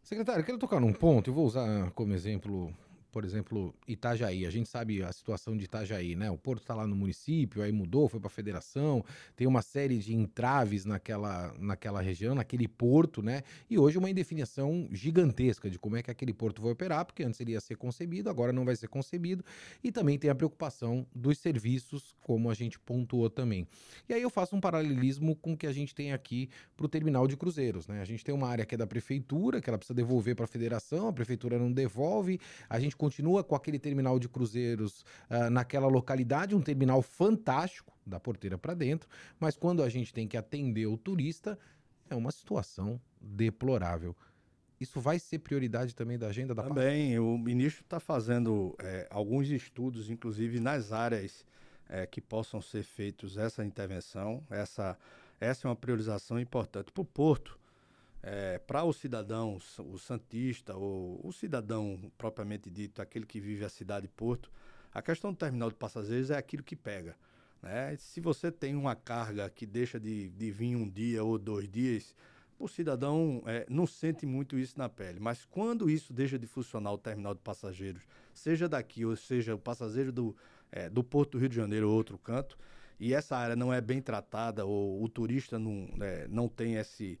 Secretário, 0.01 0.45
quero 0.45 0.57
tocar 0.57 0.79
num 0.79 0.93
ponto, 0.93 1.29
eu 1.29 1.33
vou 1.33 1.45
usar 1.45 1.91
como 1.91 2.13
exemplo 2.13 2.73
por 3.11 3.25
exemplo, 3.25 3.73
Itajaí. 3.87 4.45
A 4.45 4.49
gente 4.49 4.69
sabe 4.69 5.03
a 5.03 5.11
situação 5.11 5.57
de 5.57 5.65
Itajaí, 5.65 6.15
né? 6.15 6.29
O 6.29 6.37
porto 6.37 6.61
está 6.61 6.75
lá 6.75 6.85
no 6.85 6.95
município, 6.95 7.61
aí 7.61 7.71
mudou, 7.71 8.07
foi 8.07 8.19
para 8.19 8.27
a 8.27 8.31
federação, 8.31 9.03
tem 9.35 9.47
uma 9.47 9.61
série 9.61 9.97
de 9.97 10.13
entraves 10.13 10.85
naquela, 10.85 11.53
naquela 11.59 12.01
região, 12.01 12.35
naquele 12.35 12.67
porto, 12.67 13.21
né? 13.21 13.43
E 13.69 13.77
hoje 13.77 13.97
uma 13.97 14.09
indefinição 14.09 14.87
gigantesca 14.91 15.69
de 15.69 15.79
como 15.79 15.97
é 15.97 16.03
que 16.03 16.11
aquele 16.11 16.33
porto 16.33 16.61
vai 16.61 16.71
operar, 16.71 17.05
porque 17.05 17.23
antes 17.23 17.39
ele 17.39 17.51
ia 17.53 17.59
ser 17.61 17.75
concebido, 17.75 18.29
agora 18.29 18.53
não 18.53 18.63
vai 18.63 18.75
ser 18.75 18.87
concebido. 18.87 19.43
E 19.83 19.91
também 19.91 20.17
tem 20.17 20.29
a 20.29 20.35
preocupação 20.35 21.05
dos 21.13 21.37
serviços, 21.39 22.15
como 22.21 22.49
a 22.49 22.53
gente 22.53 22.79
pontuou 22.79 23.29
também. 23.29 23.67
E 24.07 24.13
aí 24.13 24.21
eu 24.21 24.29
faço 24.29 24.55
um 24.55 24.61
paralelismo 24.61 25.35
com 25.35 25.53
o 25.53 25.57
que 25.57 25.67
a 25.67 25.71
gente 25.71 25.95
tem 25.95 26.13
aqui 26.13 26.49
para 26.77 26.85
o 26.85 26.89
terminal 26.89 27.27
de 27.27 27.35
cruzeiros, 27.35 27.87
né? 27.87 28.01
A 28.01 28.05
gente 28.05 28.23
tem 28.23 28.33
uma 28.33 28.47
área 28.47 28.65
que 28.65 28.75
é 28.75 28.77
da 28.77 28.87
prefeitura, 28.87 29.61
que 29.61 29.69
ela 29.69 29.77
precisa 29.77 29.95
devolver 29.95 30.35
para 30.35 30.45
a 30.45 30.47
federação, 30.47 31.07
a 31.07 31.13
prefeitura 31.13 31.57
não 31.57 31.71
devolve, 31.71 32.39
a 32.69 32.79
gente 32.79 32.95
continua 32.99 33.45
com 33.45 33.55
aquele 33.55 33.79
terminal 33.79 34.19
de 34.19 34.27
cruzeiros 34.27 35.05
uh, 35.29 35.49
naquela 35.49 35.87
localidade, 35.87 36.53
um 36.53 36.61
terminal 36.61 37.01
fantástico, 37.01 37.93
da 38.05 38.19
porteira 38.19 38.57
para 38.57 38.73
dentro, 38.73 39.07
mas 39.39 39.55
quando 39.55 39.81
a 39.81 39.89
gente 39.89 40.13
tem 40.13 40.27
que 40.27 40.35
atender 40.35 40.85
o 40.85 40.97
turista, 40.97 41.57
é 42.09 42.15
uma 42.15 42.31
situação 42.31 42.99
deplorável. 43.21 44.15
Isso 44.79 44.99
vai 44.99 45.17
ser 45.19 45.39
prioridade 45.39 45.95
também 45.95 46.17
da 46.17 46.27
agenda 46.27 46.53
da 46.53 46.63
Também, 46.63 47.17
o 47.19 47.37
ministro 47.37 47.83
está 47.83 47.99
fazendo 47.99 48.75
é, 48.79 49.07
alguns 49.09 49.47
estudos, 49.49 50.09
inclusive 50.09 50.59
nas 50.59 50.91
áreas 50.91 51.45
é, 51.87 52.05
que 52.05 52.19
possam 52.19 52.61
ser 52.61 52.83
feitos 52.83 53.37
essa 53.37 53.63
intervenção. 53.63 54.43
Essa, 54.49 54.97
essa 55.39 55.67
é 55.67 55.69
uma 55.69 55.75
priorização 55.75 56.39
importante 56.39 56.91
para 56.91 57.01
o 57.01 57.05
Porto 57.05 57.58
é, 58.21 58.59
para 58.59 58.83
o 58.83 58.93
cidadão, 58.93 59.57
o 59.77 59.97
santista, 59.97 60.75
ou 60.75 61.19
o 61.23 61.31
cidadão 61.31 62.11
propriamente 62.17 62.69
dito, 62.69 63.01
aquele 63.01 63.25
que 63.25 63.39
vive 63.39 63.63
a 63.63 63.69
cidade 63.69 64.07
de 64.07 64.13
Porto, 64.13 64.51
a 64.93 65.01
questão 65.01 65.31
do 65.31 65.37
terminal 65.37 65.69
de 65.69 65.75
passageiros 65.75 66.31
é 66.31 66.37
aquilo 66.37 66.63
que 66.63 66.75
pega. 66.75 67.15
Né? 67.61 67.95
Se 67.97 68.19
você 68.19 68.51
tem 68.51 68.75
uma 68.75 68.95
carga 68.95 69.49
que 69.49 69.65
deixa 69.65 69.99
de, 69.99 70.29
de 70.29 70.51
vir 70.51 70.75
um 70.75 70.89
dia 70.89 71.23
ou 71.23 71.37
dois 71.37 71.69
dias, 71.69 72.15
o 72.57 72.67
cidadão 72.67 73.41
é, 73.45 73.65
não 73.69 73.87
sente 73.87 74.25
muito 74.25 74.57
isso 74.57 74.77
na 74.77 74.89
pele. 74.89 75.19
Mas 75.19 75.45
quando 75.45 75.89
isso 75.89 76.11
deixa 76.11 76.37
de 76.37 76.45
funcionar, 76.45 76.91
o 76.91 76.97
terminal 76.97 77.33
de 77.33 77.39
passageiros, 77.39 78.03
seja 78.33 78.67
daqui 78.67 79.05
ou 79.05 79.15
seja 79.15 79.55
o 79.55 79.59
passageiro 79.59 80.11
do, 80.11 80.35
é, 80.71 80.89
do 80.89 81.03
Porto 81.03 81.31
do 81.31 81.39
Rio 81.39 81.49
de 81.49 81.55
Janeiro 81.55 81.89
ou 81.89 81.95
outro 81.95 82.17
canto, 82.17 82.57
e 82.99 83.13
essa 83.13 83.37
área 83.37 83.55
não 83.55 83.73
é 83.73 83.79
bem 83.79 84.01
tratada, 84.01 84.65
ou 84.65 85.01
o 85.01 85.07
turista 85.07 85.57
não, 85.57 85.87
é, 86.01 86.27
não 86.27 86.49
tem 86.49 86.75
esse 86.75 87.17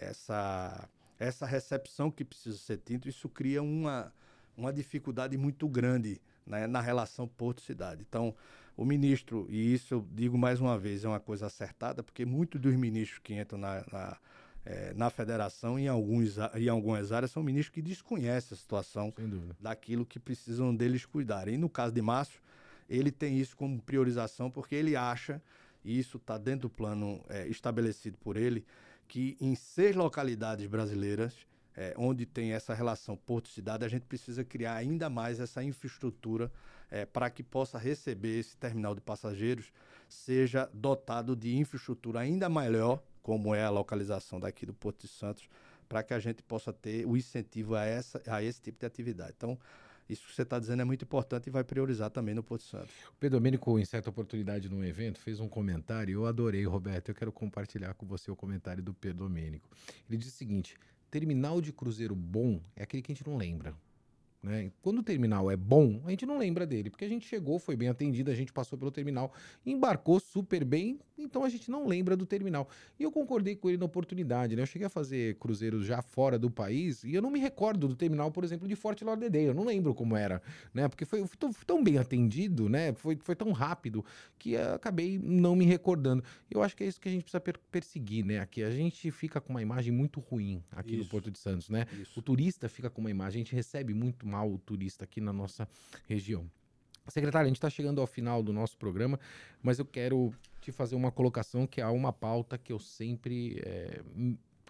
essa, 0.00 0.88
essa 1.18 1.46
recepção 1.46 2.10
que 2.10 2.24
precisa 2.24 2.56
ser 2.56 2.78
tinto, 2.78 3.08
isso 3.08 3.28
cria 3.28 3.62
uma, 3.62 4.12
uma 4.56 4.72
dificuldade 4.72 5.36
muito 5.36 5.68
grande 5.68 6.20
né, 6.46 6.66
na 6.66 6.80
relação 6.80 7.28
Porto-Cidade. 7.28 8.04
Então, 8.08 8.34
o 8.76 8.84
ministro, 8.84 9.46
e 9.50 9.74
isso 9.74 9.94
eu 9.94 10.06
digo 10.10 10.38
mais 10.38 10.60
uma 10.60 10.78
vez, 10.78 11.04
é 11.04 11.08
uma 11.08 11.20
coisa 11.20 11.46
acertada, 11.46 12.02
porque 12.02 12.24
muitos 12.24 12.60
dos 12.60 12.74
ministros 12.74 13.20
que 13.22 13.34
entram 13.34 13.58
na, 13.58 13.84
na, 13.92 14.16
é, 14.64 14.94
na 14.94 15.10
federação, 15.10 15.78
em, 15.78 15.86
alguns, 15.86 16.36
em 16.54 16.68
algumas 16.68 17.12
áreas, 17.12 17.30
são 17.30 17.42
ministros 17.42 17.74
que 17.74 17.82
desconhecem 17.82 18.56
a 18.56 18.58
situação 18.58 19.12
daquilo 19.60 20.06
que 20.06 20.18
precisam 20.18 20.74
deles 20.74 21.04
cuidarem. 21.04 21.54
E 21.54 21.58
no 21.58 21.68
caso 21.68 21.92
de 21.94 22.00
Márcio, 22.00 22.40
ele 22.88 23.12
tem 23.12 23.38
isso 23.38 23.56
como 23.56 23.80
priorização, 23.82 24.50
porque 24.50 24.74
ele 24.74 24.96
acha, 24.96 25.42
e 25.84 25.98
isso 25.98 26.16
está 26.16 26.38
dentro 26.38 26.62
do 26.62 26.70
plano 26.70 27.22
é, 27.28 27.46
estabelecido 27.48 28.16
por 28.18 28.36
ele, 28.36 28.64
que 29.10 29.36
em 29.40 29.56
seis 29.56 29.96
localidades 29.96 30.68
brasileiras, 30.68 31.34
é, 31.76 31.92
onde 31.98 32.24
tem 32.24 32.52
essa 32.52 32.72
relação 32.72 33.16
porto-cidade, 33.16 33.84
a 33.84 33.88
gente 33.88 34.06
precisa 34.06 34.44
criar 34.44 34.76
ainda 34.76 35.10
mais 35.10 35.40
essa 35.40 35.64
infraestrutura 35.64 36.50
é, 36.88 37.04
para 37.04 37.28
que 37.28 37.42
possa 37.42 37.76
receber 37.76 38.38
esse 38.38 38.56
terminal 38.56 38.94
de 38.94 39.00
passageiros, 39.00 39.72
seja 40.08 40.70
dotado 40.72 41.34
de 41.34 41.56
infraestrutura 41.56 42.20
ainda 42.20 42.48
melhor, 42.48 43.02
como 43.20 43.52
é 43.52 43.64
a 43.64 43.70
localização 43.70 44.38
daqui 44.38 44.64
do 44.64 44.72
Porto 44.72 45.00
de 45.00 45.08
Santos, 45.08 45.48
para 45.88 46.04
que 46.04 46.14
a 46.14 46.20
gente 46.20 46.40
possa 46.44 46.72
ter 46.72 47.04
o 47.04 47.16
incentivo 47.16 47.74
a, 47.74 47.84
essa, 47.84 48.22
a 48.28 48.40
esse 48.44 48.62
tipo 48.62 48.78
de 48.78 48.86
atividade. 48.86 49.34
Então, 49.36 49.58
isso 50.10 50.26
que 50.26 50.34
você 50.34 50.42
está 50.42 50.58
dizendo 50.58 50.82
é 50.82 50.84
muito 50.84 51.04
importante 51.04 51.46
e 51.46 51.50
vai 51.50 51.62
priorizar 51.62 52.10
também 52.10 52.34
no 52.34 52.42
Porto 52.42 52.64
Santo. 52.64 52.88
O 53.10 53.16
Pedro 53.18 53.38
Domênico, 53.38 53.78
em 53.78 53.84
certa 53.84 54.10
oportunidade 54.10 54.68
no 54.68 54.84
evento, 54.84 55.20
fez 55.20 55.38
um 55.38 55.48
comentário, 55.48 56.12
eu 56.12 56.26
adorei, 56.26 56.64
Roberto, 56.66 57.10
eu 57.10 57.14
quero 57.14 57.30
compartilhar 57.30 57.94
com 57.94 58.04
você 58.06 58.30
o 58.30 58.36
comentário 58.36 58.82
do 58.82 58.92
Pedro 58.92 59.18
Domênico. 59.18 59.68
Ele 60.08 60.18
disse 60.18 60.30
o 60.30 60.36
seguinte, 60.36 60.76
terminal 61.10 61.60
de 61.60 61.72
cruzeiro 61.72 62.14
bom 62.14 62.60
é 62.74 62.82
aquele 62.82 63.02
que 63.02 63.12
a 63.12 63.14
gente 63.14 63.26
não 63.26 63.36
lembra. 63.36 63.74
Né? 64.42 64.72
Quando 64.80 65.00
o 65.00 65.02
terminal 65.02 65.50
é 65.50 65.56
bom, 65.56 66.00
a 66.06 66.10
gente 66.10 66.24
não 66.24 66.38
lembra 66.38 66.66
dele, 66.66 66.88
porque 66.88 67.04
a 67.04 67.08
gente 67.08 67.26
chegou, 67.26 67.58
foi 67.58 67.76
bem 67.76 67.88
atendido, 67.88 68.30
a 68.30 68.34
gente 68.34 68.52
passou 68.52 68.78
pelo 68.78 68.90
terminal, 68.90 69.32
embarcou 69.66 70.18
super 70.18 70.64
bem, 70.64 70.98
então 71.18 71.44
a 71.44 71.48
gente 71.50 71.70
não 71.70 71.86
lembra 71.86 72.16
do 72.16 72.24
terminal. 72.24 72.66
E 72.98 73.02
eu 73.02 73.12
concordei 73.12 73.54
com 73.54 73.68
ele 73.68 73.76
na 73.76 73.84
oportunidade, 73.84 74.56
né? 74.56 74.62
Eu 74.62 74.66
cheguei 74.66 74.86
a 74.86 74.90
fazer 74.90 75.36
cruzeiros 75.36 75.84
já 75.84 76.00
fora 76.00 76.38
do 76.38 76.50
país 76.50 77.04
e 77.04 77.14
eu 77.14 77.20
não 77.20 77.30
me 77.30 77.38
recordo 77.38 77.86
do 77.86 77.94
terminal, 77.94 78.30
por 78.30 78.42
exemplo, 78.42 78.66
de 78.66 78.74
Forte 78.74 79.04
Lauderdale, 79.04 79.46
eu 79.46 79.54
não 79.54 79.64
lembro 79.64 79.94
como 79.94 80.16
era, 80.16 80.40
né? 80.72 80.88
Porque 80.88 81.04
foi, 81.04 81.26
foi 81.26 81.36
tão, 81.66 81.84
bem 81.84 81.98
atendido, 81.98 82.66
né? 82.66 82.94
Foi, 82.94 83.18
foi 83.20 83.36
tão 83.36 83.52
rápido 83.52 84.02
que 84.38 84.56
acabei 84.56 85.18
não 85.22 85.54
me 85.54 85.66
recordando. 85.66 86.24
Eu 86.50 86.62
acho 86.62 86.74
que 86.74 86.82
é 86.82 86.86
isso 86.86 86.98
que 86.98 87.08
a 87.10 87.12
gente 87.12 87.24
precisa 87.24 87.40
per 87.40 87.58
perseguir, 87.70 88.24
né? 88.24 88.38
Aqui 88.38 88.62
a 88.62 88.70
gente 88.70 89.10
fica 89.10 89.38
com 89.38 89.50
uma 89.50 89.60
imagem 89.60 89.92
muito 89.92 90.18
ruim 90.18 90.62
aqui 90.72 90.94
isso. 90.94 91.04
no 91.04 91.10
Porto 91.10 91.30
de 91.30 91.38
Santos, 91.38 91.68
né? 91.68 91.86
Isso. 92.00 92.18
O 92.18 92.22
turista 92.22 92.70
fica 92.70 92.88
com 92.88 93.02
uma 93.02 93.10
imagem, 93.10 93.42
a 93.42 93.44
gente 93.44 93.54
recebe 93.54 93.92
muito 93.92 94.26
mal 94.30 94.50
o 94.50 94.58
turista 94.58 95.04
aqui 95.04 95.20
na 95.20 95.32
nossa 95.32 95.68
região. 96.08 96.48
Secretário, 97.08 97.46
a 97.46 97.48
gente 97.48 97.56
está 97.56 97.68
chegando 97.68 98.00
ao 98.00 98.06
final 98.06 98.42
do 98.42 98.52
nosso 98.52 98.76
programa, 98.76 99.18
mas 99.62 99.78
eu 99.78 99.84
quero 99.84 100.32
te 100.60 100.70
fazer 100.70 100.94
uma 100.94 101.10
colocação 101.10 101.66
que 101.66 101.80
é 101.80 101.86
uma 101.86 102.12
pauta 102.12 102.56
que 102.56 102.72
eu 102.72 102.78
sempre 102.78 103.60
é, 103.64 104.02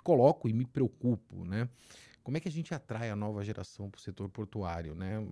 coloco 0.03 0.49
e 0.49 0.53
me 0.53 0.65
preocupo, 0.65 1.45
né? 1.45 1.69
Como 2.23 2.37
é 2.37 2.41
que 2.41 2.49
a 2.49 2.53
gente 2.53 2.75
atrai 2.75 3.11
a 3.11 3.17
nova 3.17 3.43
geração 3.45 3.91
para 3.91 3.99
o 3.99 4.01
setor 4.01 4.29
portuário, 4.29 4.95
né? 4.95 5.25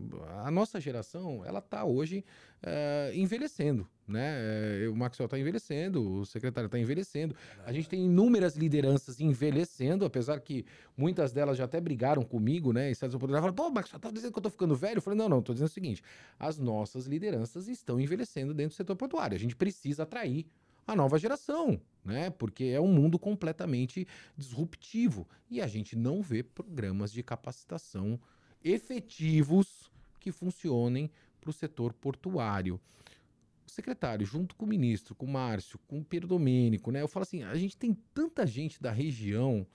A 0.44 0.50
nossa 0.50 0.80
geração, 0.80 1.44
ela 1.44 1.58
está 1.58 1.84
hoje 1.84 2.24
é, 2.62 3.12
envelhecendo, 3.14 3.88
né? 4.06 4.84
É, 4.84 4.88
o 4.88 4.96
Maxwell 4.96 5.26
está 5.26 5.38
envelhecendo, 5.38 6.20
o 6.20 6.26
secretário 6.26 6.66
está 6.66 6.78
envelhecendo. 6.78 7.34
A 7.64 7.72
gente 7.72 7.88
tem 7.88 8.04
inúmeras 8.04 8.56
lideranças 8.56 9.20
envelhecendo, 9.20 10.04
apesar 10.04 10.40
que 10.40 10.64
muitas 10.96 11.32
delas 11.32 11.58
já 11.58 11.64
até 11.64 11.80
brigaram 11.80 12.22
comigo, 12.22 12.72
né? 12.72 12.90
E 12.90 12.94
certas 12.94 13.14
oportunidades 13.14 13.54
falaram, 13.54 13.70
pô, 13.70 13.74
Maxwell, 13.74 14.00
tá 14.00 14.10
dizendo 14.10 14.32
que 14.32 14.38
eu 14.38 14.40
estou 14.40 14.52
ficando 14.52 14.74
velho? 14.74 14.98
Eu 14.98 15.02
falei, 15.02 15.18
não, 15.18 15.28
não, 15.28 15.40
estou 15.40 15.54
dizendo 15.54 15.68
o 15.68 15.72
seguinte, 15.72 16.02
as 16.38 16.58
nossas 16.58 17.06
lideranças 17.06 17.68
estão 17.68 18.00
envelhecendo 18.00 18.54
dentro 18.54 18.74
do 18.74 18.76
setor 18.76 18.96
portuário. 18.96 19.36
A 19.36 19.38
gente 19.38 19.54
precisa 19.54 20.04
atrair 20.04 20.46
a 20.88 20.96
nova 20.96 21.18
geração, 21.18 21.80
né? 22.04 22.30
Porque 22.30 22.64
é 22.64 22.80
um 22.80 22.92
mundo 22.92 23.18
completamente 23.18 24.08
disruptivo 24.36 25.28
e 25.50 25.60
a 25.60 25.66
gente 25.66 25.94
não 25.94 26.22
vê 26.22 26.42
programas 26.42 27.12
de 27.12 27.22
capacitação 27.22 28.18
efetivos 28.64 29.92
que 30.18 30.32
funcionem 30.32 31.10
para 31.40 31.50
o 31.50 31.52
setor 31.52 31.92
portuário. 31.92 32.80
secretário, 33.66 34.26
junto 34.26 34.56
com 34.56 34.64
o 34.64 34.68
ministro, 34.68 35.14
com 35.14 35.26
o 35.26 35.28
Márcio, 35.28 35.78
com 35.86 35.98
o 36.00 36.04
Pedro 36.04 36.26
Domênico, 36.26 36.90
né? 36.90 37.02
Eu 37.02 37.08
falo 37.08 37.22
assim, 37.22 37.42
a 37.44 37.54
gente 37.54 37.76
tem 37.76 37.94
tanta 38.14 38.46
gente 38.46 38.80
da 38.82 38.90
região, 38.90 39.66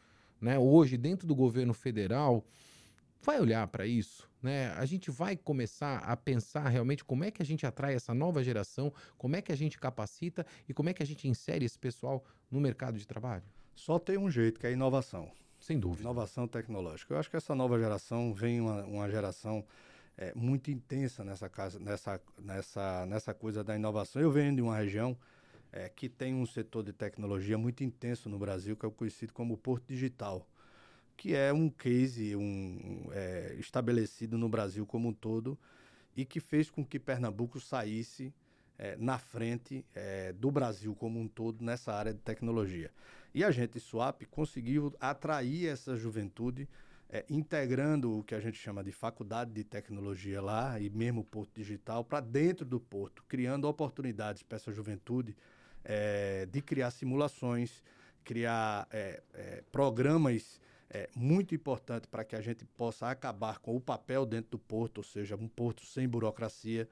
né, 0.42 0.58
hoje 0.60 0.98
dentro 0.98 1.28
do 1.28 1.36
governo 1.36 1.74
federal, 1.74 2.44
vai 3.24 3.40
olhar 3.40 3.66
para 3.68 3.88
isso, 3.88 4.30
né? 4.42 4.72
A 4.72 4.86
gente 4.86 5.10
vai 5.10 5.36
começar 5.36 6.00
a 6.00 6.16
pensar 6.16 6.68
realmente 6.68 7.04
como 7.04 7.24
é 7.24 7.32
que 7.32 7.42
a 7.42 7.46
gente 7.46 7.66
atrai 7.66 7.96
essa 7.96 8.14
nova 8.14 8.44
geração, 8.44 8.94
como 9.18 9.36
é 9.36 9.42
que 9.42 9.52
a 9.52 9.56
gente 9.56 9.80
capacita 9.80 10.46
e 10.68 10.74
como 10.74 10.90
é 10.90 10.94
que 10.94 11.02
a 11.02 11.06
gente 11.06 11.28
insere 11.28 11.66
esse 11.66 11.80
pessoal 11.80 12.24
no 12.52 12.60
mercado 12.60 12.98
de 12.98 13.08
trabalho? 13.08 13.44
Só 13.76 13.98
tem 13.98 14.18
um 14.18 14.30
jeito, 14.30 14.60
que 14.60 14.68
é 14.68 14.70
a 14.70 14.74
inovação. 14.74 15.32
Sem 15.60 15.80
dúvida. 15.80 16.02
Inovação 16.02 16.48
tecnológica. 16.48 17.14
Eu 17.14 17.20
acho 17.20 17.30
que 17.30 17.38
essa 17.38 17.56
nova 17.56 17.80
geração 17.80 18.34
vem 18.34 18.60
uma, 18.60 18.84
uma 18.84 19.10
geração 19.10 19.66
é, 20.18 20.34
muito 20.36 20.70
intensa 20.70 21.24
nessa, 21.24 21.48
casa, 21.48 21.80
nessa, 21.80 22.22
nessa, 22.38 23.06
nessa 23.06 23.34
coisa 23.34 23.64
da 23.64 23.76
inovação. 23.76 24.22
Eu 24.22 24.30
venho 24.30 24.54
de 24.54 24.62
uma 24.62 24.78
região 24.78 25.18
é, 25.72 25.90
que 25.90 26.08
tem 26.08 26.36
um 26.36 26.46
setor 26.46 26.84
de 26.84 26.94
tecnologia 26.94 27.58
muito 27.58 27.84
intenso 27.84 28.30
no 28.30 28.38
Brasil, 28.38 28.76
que 28.76 28.86
é 28.86 28.88
o 28.90 28.92
conhecido 28.92 29.34
como 29.34 29.58
Porto 29.58 29.88
Digital, 29.88 30.48
que 31.24 31.34
é 31.34 31.54
um 31.54 31.70
case 31.70 32.36
um, 32.36 33.08
é, 33.14 33.56
estabelecido 33.58 34.38
no 34.38 34.50
Brasil 34.50 34.86
como 34.86 35.08
um 35.08 35.14
todo 35.14 35.58
e 36.18 36.26
que 36.26 36.42
fez 36.42 36.70
com 36.70 36.86
que 36.86 37.00
Pernambuco 37.00 37.62
saísse 37.62 38.34
é, 38.78 38.98
na 38.98 39.18
frente 39.18 39.86
é, 39.96 40.34
do 40.34 40.52
Brasil 40.52 40.94
como 40.94 41.22
um 41.22 41.26
todo 41.30 41.64
nessa 41.64 41.94
área 41.94 42.14
de 42.14 42.20
tecnologia. 42.20 42.92
E 43.34 43.42
a 43.42 43.52
gente, 43.52 43.80
Swap, 43.80 44.22
conseguiu 44.26 44.94
atrair 45.00 45.68
essa 45.68 45.96
juventude, 45.96 46.68
é, 47.10 47.24
integrando 47.30 48.20
o 48.20 48.22
que 48.22 48.36
a 48.36 48.40
gente 48.42 48.58
chama 48.58 48.84
de 48.84 48.92
faculdade 48.92 49.54
de 49.54 49.64
tecnologia 49.64 50.42
lá, 50.42 50.78
e 50.78 50.90
mesmo 50.90 51.24
Porto 51.24 51.56
Digital, 51.56 52.04
para 52.04 52.20
dentro 52.20 52.66
do 52.66 52.82
Porto, 52.82 53.24
criando 53.30 53.64
oportunidades 53.70 54.44
para 54.44 54.58
essa 54.58 54.74
juventude 54.74 55.38
é, 55.86 56.46
de 56.48 56.62
criar 56.62 56.92
simulações, 56.92 57.82
criar 58.26 58.90
é, 58.92 59.24
é, 59.34 59.64
programas 59.72 60.60
é, 60.94 61.10
muito 61.16 61.56
importantes 61.56 62.06
para 62.06 62.24
que 62.24 62.36
a 62.36 62.42
gente 62.42 62.64
possa 62.78 63.10
acabar 63.10 63.58
com 63.60 63.76
o 63.76 63.82
papel 63.82 64.26
dentro 64.26 64.52
do 64.52 64.60
porto, 64.60 65.00
ou 65.00 65.04
seja, 65.04 65.36
um 65.36 65.48
porto 65.48 65.84
sem 65.86 66.08
burocracia. 66.08 66.88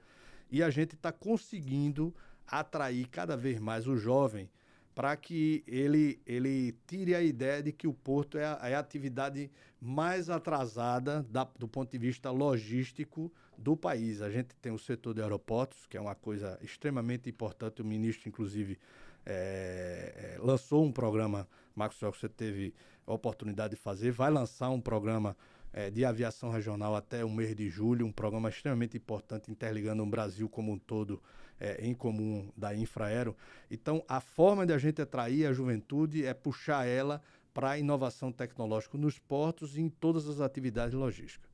E 0.50 0.64
a 0.64 0.70
gente 0.70 0.96
está 0.96 1.12
conseguindo 1.12 2.14
atrair 2.48 3.08
cada 3.08 3.38
vez 3.38 3.60
mais 3.60 3.88
o 3.88 3.96
jovem 3.96 4.50
para 4.94 5.16
que 5.16 5.64
ele, 5.66 6.20
ele 6.26 6.76
tire 6.86 7.16
a 7.16 7.22
ideia 7.22 7.64
de 7.64 7.72
que 7.72 7.88
o 7.88 7.94
porto 7.94 8.38
é 8.38 8.44
a, 8.46 8.60
é 8.64 8.76
a 8.76 8.80
atividade 8.80 9.50
mais 9.80 10.30
atrasada 10.30 11.24
da, 11.30 11.48
do 11.58 11.68
ponto 11.68 11.92
de 11.92 11.98
vista 11.98 12.30
logístico 12.30 13.32
do 13.58 13.78
país. 13.78 14.22
A 14.22 14.30
gente 14.30 14.56
tem 14.56 14.72
o 14.72 14.78
setor 14.78 15.14
de 15.14 15.22
aeroportos, 15.22 15.86
que 15.88 15.96
é 15.96 16.02
uma 16.02 16.16
coisa 16.16 16.60
extremamente 16.62 17.30
importante. 17.30 17.82
O 17.82 17.86
ministro, 17.86 18.28
inclusive, 18.28 18.78
é, 19.26 20.36
é, 20.36 20.40
lançou 20.40 20.84
um 20.84 20.92
programa, 20.92 21.48
Maxwell, 21.76 22.12
que 22.12 22.20
você 22.20 22.30
teve 22.30 22.74
a 23.06 23.14
oportunidade 23.14 23.76
de 23.76 23.82
fazer, 23.82 24.12
vai 24.12 24.30
lançar 24.30 24.70
um 24.70 24.82
programa 24.82 25.36
é, 25.74 25.90
de 25.90 26.04
aviação 26.04 26.50
regional 26.50 26.96
até 26.96 27.24
o 27.24 27.30
mês 27.30 27.56
de 27.56 27.70
julho, 27.70 28.06
um 28.06 28.12
programa 28.12 28.50
extremamente 28.50 28.98
importante, 28.98 29.52
interligando 29.52 30.04
o 30.04 30.06
Brasil 30.06 30.50
como 30.50 30.72
um 30.72 30.78
todo 30.78 31.22
é, 31.60 31.86
em 31.86 31.94
comum 31.94 32.52
da 32.58 32.76
Infraero. 32.76 33.36
Então, 33.70 34.04
a 34.08 34.20
forma 34.20 34.66
de 34.66 34.74
a 34.74 34.78
gente 34.78 35.02
atrair 35.02 35.46
a 35.46 35.54
juventude 35.54 36.26
é 36.26 36.34
puxar 36.34 36.86
ela 36.86 37.22
para 37.54 37.72
a 37.72 37.78
inovação 37.78 38.32
tecnológica 38.32 38.98
nos 38.98 39.20
portos 39.20 39.78
e 39.78 39.82
em 39.82 39.90
todas 39.90 40.28
as 40.28 40.40
atividades 40.40 40.94
logísticas. 40.94 41.50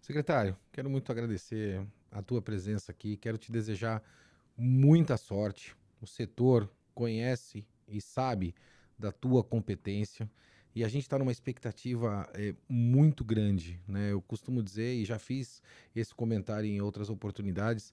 Secretário, 0.00 0.56
quero 0.72 0.88
muito 0.88 1.12
agradecer 1.12 1.86
a 2.10 2.22
tua 2.22 2.40
presença 2.40 2.90
aqui, 2.90 3.16
quero 3.16 3.36
te 3.36 3.52
desejar 3.52 4.02
muita 4.56 5.16
sorte. 5.16 5.76
O 6.00 6.06
setor 6.06 6.70
conhece 6.90 7.64
e 7.88 8.00
sabe 8.00 8.54
da 8.98 9.10
tua 9.10 9.42
competência 9.42 10.30
e 10.74 10.84
a 10.84 10.88
gente 10.88 11.02
está 11.02 11.18
numa 11.18 11.32
expectativa 11.32 12.28
é, 12.34 12.54
muito 12.68 13.24
grande. 13.24 13.80
Né? 13.88 14.12
Eu 14.12 14.22
costumo 14.22 14.62
dizer, 14.62 14.94
e 14.94 15.04
já 15.04 15.18
fiz 15.18 15.62
esse 15.94 16.14
comentário 16.14 16.68
em 16.68 16.80
outras 16.80 17.10
oportunidades, 17.10 17.92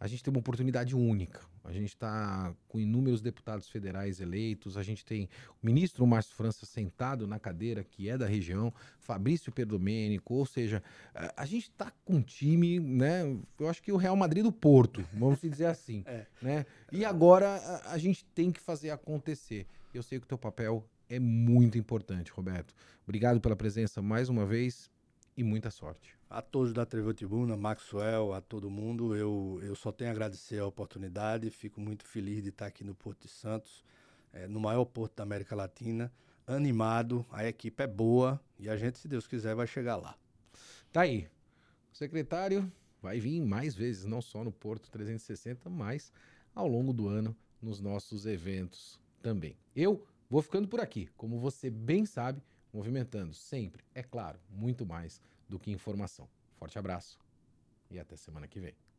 a 0.00 0.06
gente 0.06 0.24
tem 0.24 0.32
uma 0.32 0.40
oportunidade 0.40 0.96
única. 0.96 1.42
A 1.62 1.70
gente 1.72 1.88
está 1.88 2.54
com 2.66 2.80
inúmeros 2.80 3.20
deputados 3.20 3.68
federais 3.68 4.18
eleitos, 4.18 4.78
a 4.78 4.82
gente 4.82 5.04
tem 5.04 5.28
o 5.62 5.66
ministro 5.66 6.06
Márcio 6.06 6.34
França 6.34 6.64
sentado 6.64 7.26
na 7.26 7.38
cadeira 7.38 7.84
que 7.84 8.08
é 8.08 8.16
da 8.16 8.26
região, 8.26 8.72
Fabrício 8.98 9.52
Perdomênico, 9.52 10.34
ou 10.34 10.46
seja, 10.46 10.82
a, 11.36 11.44
gente 11.44 11.64
está 11.64 11.92
com 12.02 12.14
um 12.14 12.22
time, 12.22 12.80
né? 12.80 13.20
Eu 13.58 13.68
acho 13.68 13.82
que 13.82 13.92
o 13.92 13.96
Real 13.98 14.16
Madrid 14.16 14.42
do 14.42 14.50
Porto, 14.50 15.04
vamos 15.12 15.38
dizer 15.38 15.66
assim. 15.66 16.02
é. 16.08 16.26
né? 16.40 16.64
E 16.90 17.04
agora 17.04 17.56
a, 17.56 17.92
a 17.92 17.98
gente 17.98 18.24
tem 18.24 18.50
que 18.50 18.60
fazer 18.60 18.90
acontecer. 18.90 19.66
Eu 19.92 20.02
sei 20.02 20.18
que 20.18 20.24
o 20.24 20.28
teu 20.28 20.38
papel 20.38 20.88
é 21.10 21.18
muito 21.18 21.76
importante, 21.76 22.32
Roberto. 22.32 22.74
Obrigado 23.04 23.38
pela 23.38 23.54
presença 23.54 24.00
mais 24.00 24.30
uma 24.30 24.46
vez 24.46 24.90
e 25.36 25.42
muita 25.42 25.70
sorte 25.70 26.20
a 26.30 26.40
todos 26.40 26.72
da 26.72 26.86
Tribuna, 26.86 27.56
Maxwell, 27.56 28.32
a 28.32 28.40
todo 28.40 28.70
mundo. 28.70 29.16
Eu, 29.16 29.58
eu 29.64 29.74
só 29.74 29.90
tenho 29.90 30.10
a 30.10 30.12
agradecer 30.12 30.60
a 30.60 30.66
oportunidade. 30.66 31.50
Fico 31.50 31.80
muito 31.80 32.04
feliz 32.04 32.40
de 32.40 32.50
estar 32.50 32.66
aqui 32.66 32.84
no 32.84 32.94
Porto 32.94 33.22
de 33.22 33.28
Santos, 33.28 33.84
é, 34.32 34.46
no 34.46 34.60
maior 34.60 34.84
porto 34.84 35.16
da 35.16 35.24
América 35.24 35.56
Latina. 35.56 36.12
Animado, 36.46 37.26
a 37.30 37.44
equipe 37.44 37.82
é 37.82 37.86
boa 37.86 38.40
e 38.58 38.68
a 38.68 38.76
gente, 38.76 38.98
se 38.98 39.08
Deus 39.08 39.26
quiser, 39.26 39.56
vai 39.56 39.66
chegar 39.66 39.96
lá. 39.96 40.16
Tá 40.92 41.00
aí. 41.00 41.28
O 41.92 41.96
secretário 41.96 42.72
vai 43.02 43.18
vir 43.18 43.40
mais 43.40 43.74
vezes, 43.74 44.04
não 44.04 44.22
só 44.22 44.44
no 44.44 44.52
Porto 44.52 44.88
360, 44.88 45.68
mas 45.68 46.12
ao 46.54 46.68
longo 46.68 46.92
do 46.92 47.08
ano 47.08 47.36
nos 47.60 47.80
nossos 47.80 48.24
eventos 48.24 49.00
também. 49.20 49.56
Eu 49.74 50.06
vou 50.28 50.42
ficando 50.42 50.68
por 50.68 50.80
aqui, 50.80 51.08
como 51.16 51.40
você 51.40 51.70
bem 51.70 52.06
sabe, 52.06 52.40
movimentando 52.72 53.34
sempre, 53.34 53.84
é 53.94 54.02
claro, 54.02 54.40
muito 54.48 54.86
mais 54.86 55.20
do 55.48 55.58
que 55.58 55.70
informação. 55.70 56.28
Forte 56.56 56.78
abraço 56.78 57.18
e 57.90 57.98
até 57.98 58.16
semana 58.16 58.46
que 58.46 58.60
vem. 58.60 58.89